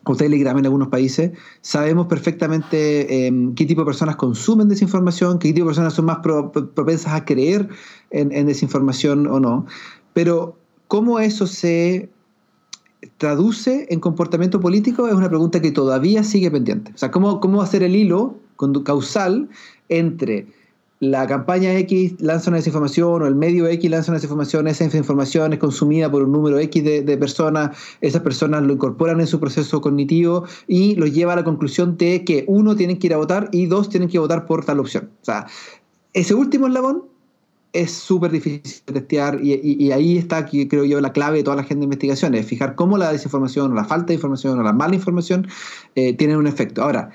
[0.05, 1.31] o Telegram en algunos países,
[1.61, 6.19] sabemos perfectamente em, qué tipo de personas consumen desinformación, qué tipo de personas son más
[6.19, 7.67] propensas a creer
[8.11, 9.65] en, desinformación o no.
[10.13, 12.09] Pero cómo eso se
[13.17, 16.91] traduce en comportamiento político es una pregunta que todavía sigue pendiente.
[16.93, 18.35] O sea, cómo, cómo hacer el hilo
[18.83, 19.49] causal
[19.89, 20.47] entre
[20.99, 25.53] la campaña X lanza una desinformación o el medio X lanza una desinformación, esa información
[25.53, 29.81] es consumida por un número X de, personas, esas personas lo incorporan en su proceso
[29.81, 33.49] cognitivo y lo lleva a la conclusión de que uno, tienen que ir a votar
[33.51, 35.09] y dos, tienen que votar por tal opción.
[35.21, 35.47] O sea,
[36.13, 37.03] ese último eslabón
[37.73, 41.63] es súper difícil de testear y, ahí está, creo yo, la clave de toda la
[41.63, 44.71] gente de investigación, es fijar cómo la desinformación o la falta de información o la
[44.71, 45.45] mala información
[45.95, 46.83] eh, tienen un efecto.
[46.83, 47.11] Ahora,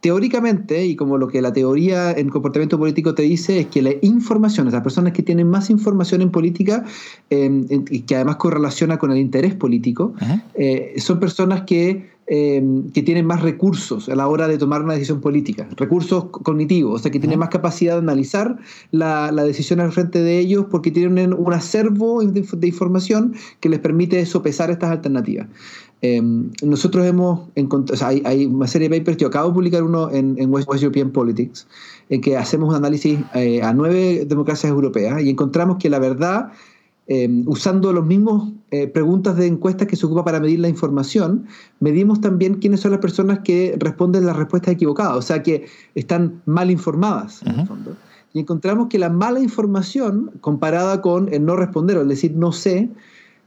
[0.00, 3.90] teóricamente, y como lo que la teoría en comportamiento político te dice, es que la
[4.02, 6.84] información, las personas que tienen más información en política,
[7.30, 10.14] y que además correlaciona con el interés político,
[10.54, 14.94] eh, son personas que, em, que tienen más recursos a la hora de tomar una
[14.94, 18.58] decisión política, recursos cognitivos, o sea, que tienen más capacidad de analizar
[18.90, 23.68] la, la, decisión al frente de ellos porque tienen un acervo de, de información que
[23.68, 25.46] les permite sopesar estas alternativas.
[26.00, 30.36] Em, nosotros hemos encontrado, hay, una serie de papers, yo acabo de publicar uno en,
[30.52, 31.66] West, European Politics,
[32.08, 36.52] en que hacemos un análisis eh, a nueve democracias europeas y encontramos que la verdad,
[37.08, 41.46] em, usando los mismos eh, preguntas de encuestas que se ocupa para medir la información,
[41.80, 46.42] medimos también quiénes son las personas que responden las respuestas equivocadas, o sea, que están
[46.44, 47.96] mal informadas, en el fondo.
[48.34, 52.52] Y encontramos que la mala información, comparada con el no responder, o el decir no
[52.52, 52.90] sé,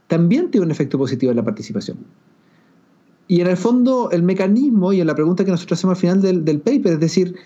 [0.08, 1.98] también tiene un efecto positivo en la participación.
[3.28, 6.44] Y en el fondo, el mecanismo y en la pregunta que nosotros hacemos al final
[6.44, 7.36] del, paper, es decir,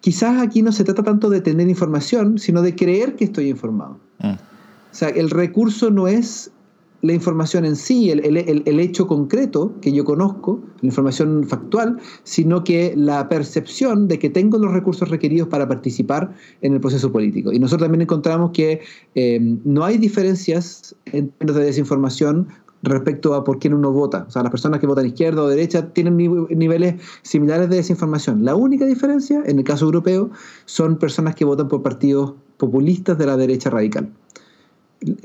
[0.00, 3.98] quizás aquí no se trata tanto de tener información, sino de creer que estoy informado.
[4.18, 4.51] Mm.
[4.92, 6.52] O sea, el recurso no es
[7.00, 11.98] la información en sí, el, el, el, hecho concreto que yo conozco, la información factual,
[12.22, 17.10] sino que la percepción de que tengo los recursos requeridos para participar en el proceso
[17.10, 17.52] político.
[17.52, 18.82] Y nosotros también encontramos que
[19.16, 22.48] eh, no hay diferencias en términos de desinformación
[22.84, 24.26] respecto a por quién uno vota.
[24.28, 28.44] O sea, las personas que votan izquierda o derecha tienen niveles similares de desinformación.
[28.44, 30.30] La única diferencia, en el caso europeo,
[30.66, 34.12] son personas que votan por partidos populistas de la derecha radical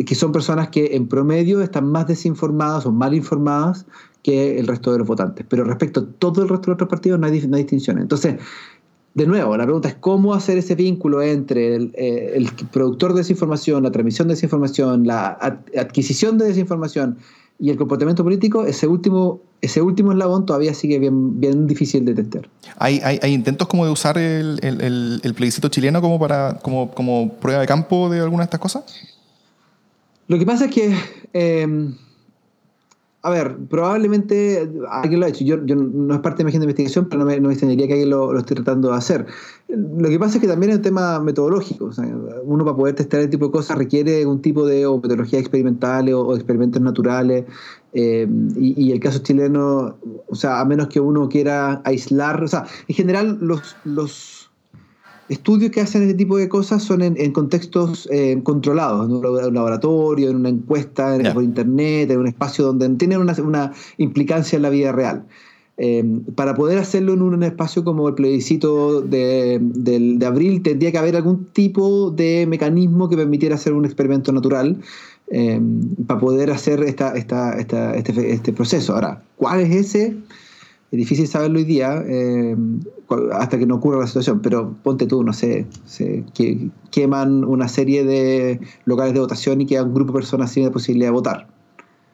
[0.05, 3.85] que son personas que en promedio están más desinformadas o mal informadas
[4.23, 5.45] que el resto de los votantes.
[5.47, 7.99] Pero respecto a todo el resto de los otros partidos no hay, distinción.
[7.99, 8.35] Entonces,
[9.13, 13.83] de nuevo, la pregunta es cómo hacer ese vínculo entre el, eh, productor de desinformación,
[13.83, 15.37] la transmisión de desinformación, la
[15.75, 17.17] adquisición de desinformación
[17.59, 22.13] y el comportamiento político, ese último, ese último eslabón todavía sigue bien, bien difícil de
[22.13, 22.49] detectar.
[22.77, 27.61] ¿Hay, hay, intentos como de usar el, el, plebiscito chileno como, para, como, como prueba
[27.61, 29.16] de campo de alguna de estas cosas?
[30.27, 30.93] Lo que pasa es que,
[31.33, 31.95] em,
[33.21, 35.43] a ver, probablemente alguien lo ha hecho.
[35.43, 38.09] Yo, no es parte de mi agenda de investigación, pero no me, no que alguien
[38.09, 39.25] lo, esté tratando de hacer.
[39.69, 41.89] Lo que pasa es que también es un tema metodológico.
[42.43, 46.13] uno para poder testar este tipo de cosas requiere un tipo de o metodologías experimentales
[46.13, 47.45] o, experimentos naturales.
[47.93, 49.97] Em, y, el caso chileno,
[50.27, 54.36] o sea, a menos que uno quiera aislar, o sea, en general los, los
[55.29, 60.29] estudios que hacen este tipo de cosas son en, contextos eh, controlados, en un laboratorio,
[60.29, 64.91] en una encuesta, por internet, en un espacio donde tienen una, implicancia en la vida
[64.91, 65.25] real.
[65.79, 66.03] Eh,
[66.35, 71.45] para poder hacerlo en un espacio como el plebiscito de, abril, tendría que haber algún
[71.53, 74.77] tipo de mecanismo que permitiera hacer un experimento natural
[75.29, 75.61] eh,
[76.07, 78.95] para poder hacer esta, este, este proceso.
[78.95, 80.15] Ahora, ¿cuál es ese?
[80.91, 82.55] Es difícil saberlo hoy día eh,
[83.33, 86.23] hasta que no ocurra la situación, pero ponte tú, no sé, se
[86.91, 90.71] queman una serie de locales de votación y queda un grupo de personas sin la
[90.71, 91.47] posibilidad de votar.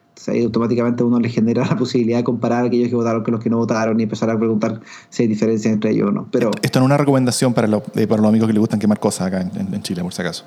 [0.08, 3.42] Entonces ahí automáticamente uno le genera la posibilidad de comparar aquellos que votaron con los
[3.42, 6.26] que no votaron y empezar a preguntar si hay diferencias entre ellos o no.
[6.32, 8.98] Pero, Esto no es una recomendación para, eh, para los amigos que les gustan quemar
[8.98, 10.44] cosas acá en Chile, por si acaso.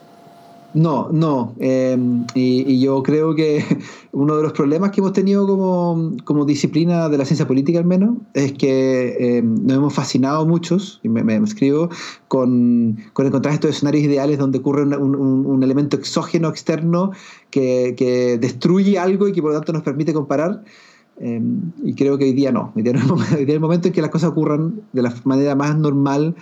[0.78, 1.55] No, no.
[1.57, 3.63] Em, y, yo creo que
[4.11, 5.47] uno de los problemas que hemos tenido
[6.23, 10.99] como, disciplina de la ciencia política al menos es que em, nos hemos fascinado muchos,
[11.01, 11.89] y me, escribo,
[12.28, 17.11] con, encontrar estos escenarios ideales donde ocurre un, elemento exógeno, externo,
[17.49, 20.63] que, destruye algo y que por lo tanto nos permite comparar.
[21.19, 22.71] Em, y creo que hoy día no.
[22.75, 22.93] Hoy día,
[23.39, 26.36] es el momento en que las cosas ocurran de la manera más normal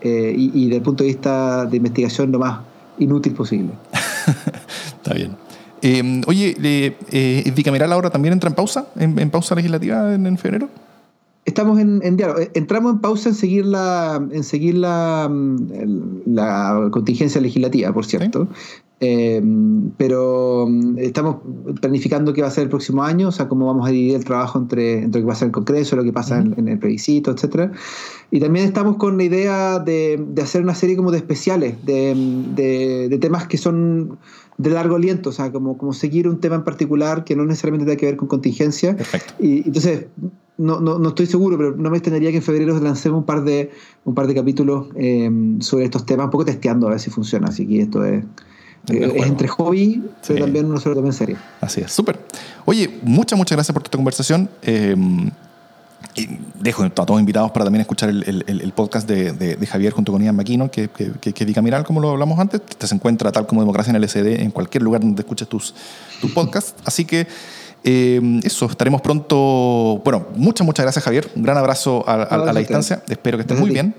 [0.00, 3.72] eh, y, y desde el punto de vista de investigación lo más inútil posible.
[5.02, 5.36] Está bien.
[5.82, 8.86] Em, oye, eh, ¿Bicameral ahora también entra en pausa?
[8.96, 10.68] ¿En, pausa legislativa en, febrero?
[11.44, 12.38] Estamos en, diálogo.
[12.40, 18.06] Eh, entramos en pausa en seguir la, en seguir la, mm, la contingencia legislativa, por
[18.06, 18.48] cierto.
[19.04, 21.38] Em, pero mm, estamos
[21.80, 24.24] planificando qué va a ser el próximo año, o sea, cómo vamos a dividir el
[24.24, 27.32] trabajo entre, entre lo que pasa en el Congreso, lo que pasa en, el plebiscito,
[27.32, 27.72] etcétera.
[28.30, 32.14] Y también estamos con la idea de, de hacer una serie como de especiales, de,
[32.54, 34.18] de, temas que son
[34.58, 37.86] de largo aliento, o sea, como, como seguir un tema en particular que no necesariamente
[37.86, 38.96] tenga que ver con contingencia.
[38.96, 39.34] Perfecto.
[39.40, 40.06] Y entonces,
[40.62, 43.42] no, no, no, estoy seguro, pero no me extrañaría que en febrero lancemos un par
[43.44, 43.70] de,
[44.04, 47.48] un par de capítulos em, sobre estos temas, un poco testeando a ver si funciona.
[47.48, 48.24] Así que esto es,
[48.88, 51.36] eh, es entre hobby, pero también no solo también serio.
[51.60, 52.18] Así es, súper.
[52.64, 54.48] Oye, muchas, muchas gracias por esta conversación.
[54.62, 54.96] Eh,
[56.14, 56.28] y
[56.60, 60.70] dejo a todos invitados para también escuchar el, podcast de, Javier junto con Ian Maquino,
[60.70, 62.60] que, que, que, bicameral, como lo hablamos antes.
[62.62, 65.74] Te se encuentra tal como Democracia en LSD en cualquier lugar donde escuches tus,
[66.20, 66.74] tus podcasts.
[66.84, 67.26] Así que
[67.84, 70.00] eh, eso, estaremos pronto.
[70.04, 71.30] Bueno, muchas, muchas gracias, Javier.
[71.34, 73.02] Un gran abrazo a, la distancia.
[73.08, 73.94] Espero que estés muy bien.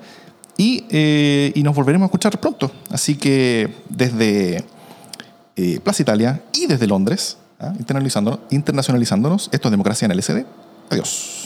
[0.57, 2.71] Y, eh, y, nos volveremos a escuchar pronto.
[2.91, 4.63] Así que desde
[5.55, 7.73] eh, Plaza Italia y desde Londres, ¿ah?
[7.77, 10.45] internacionalizándonos, esto es Democracia en LSD.
[10.89, 11.42] Adiós.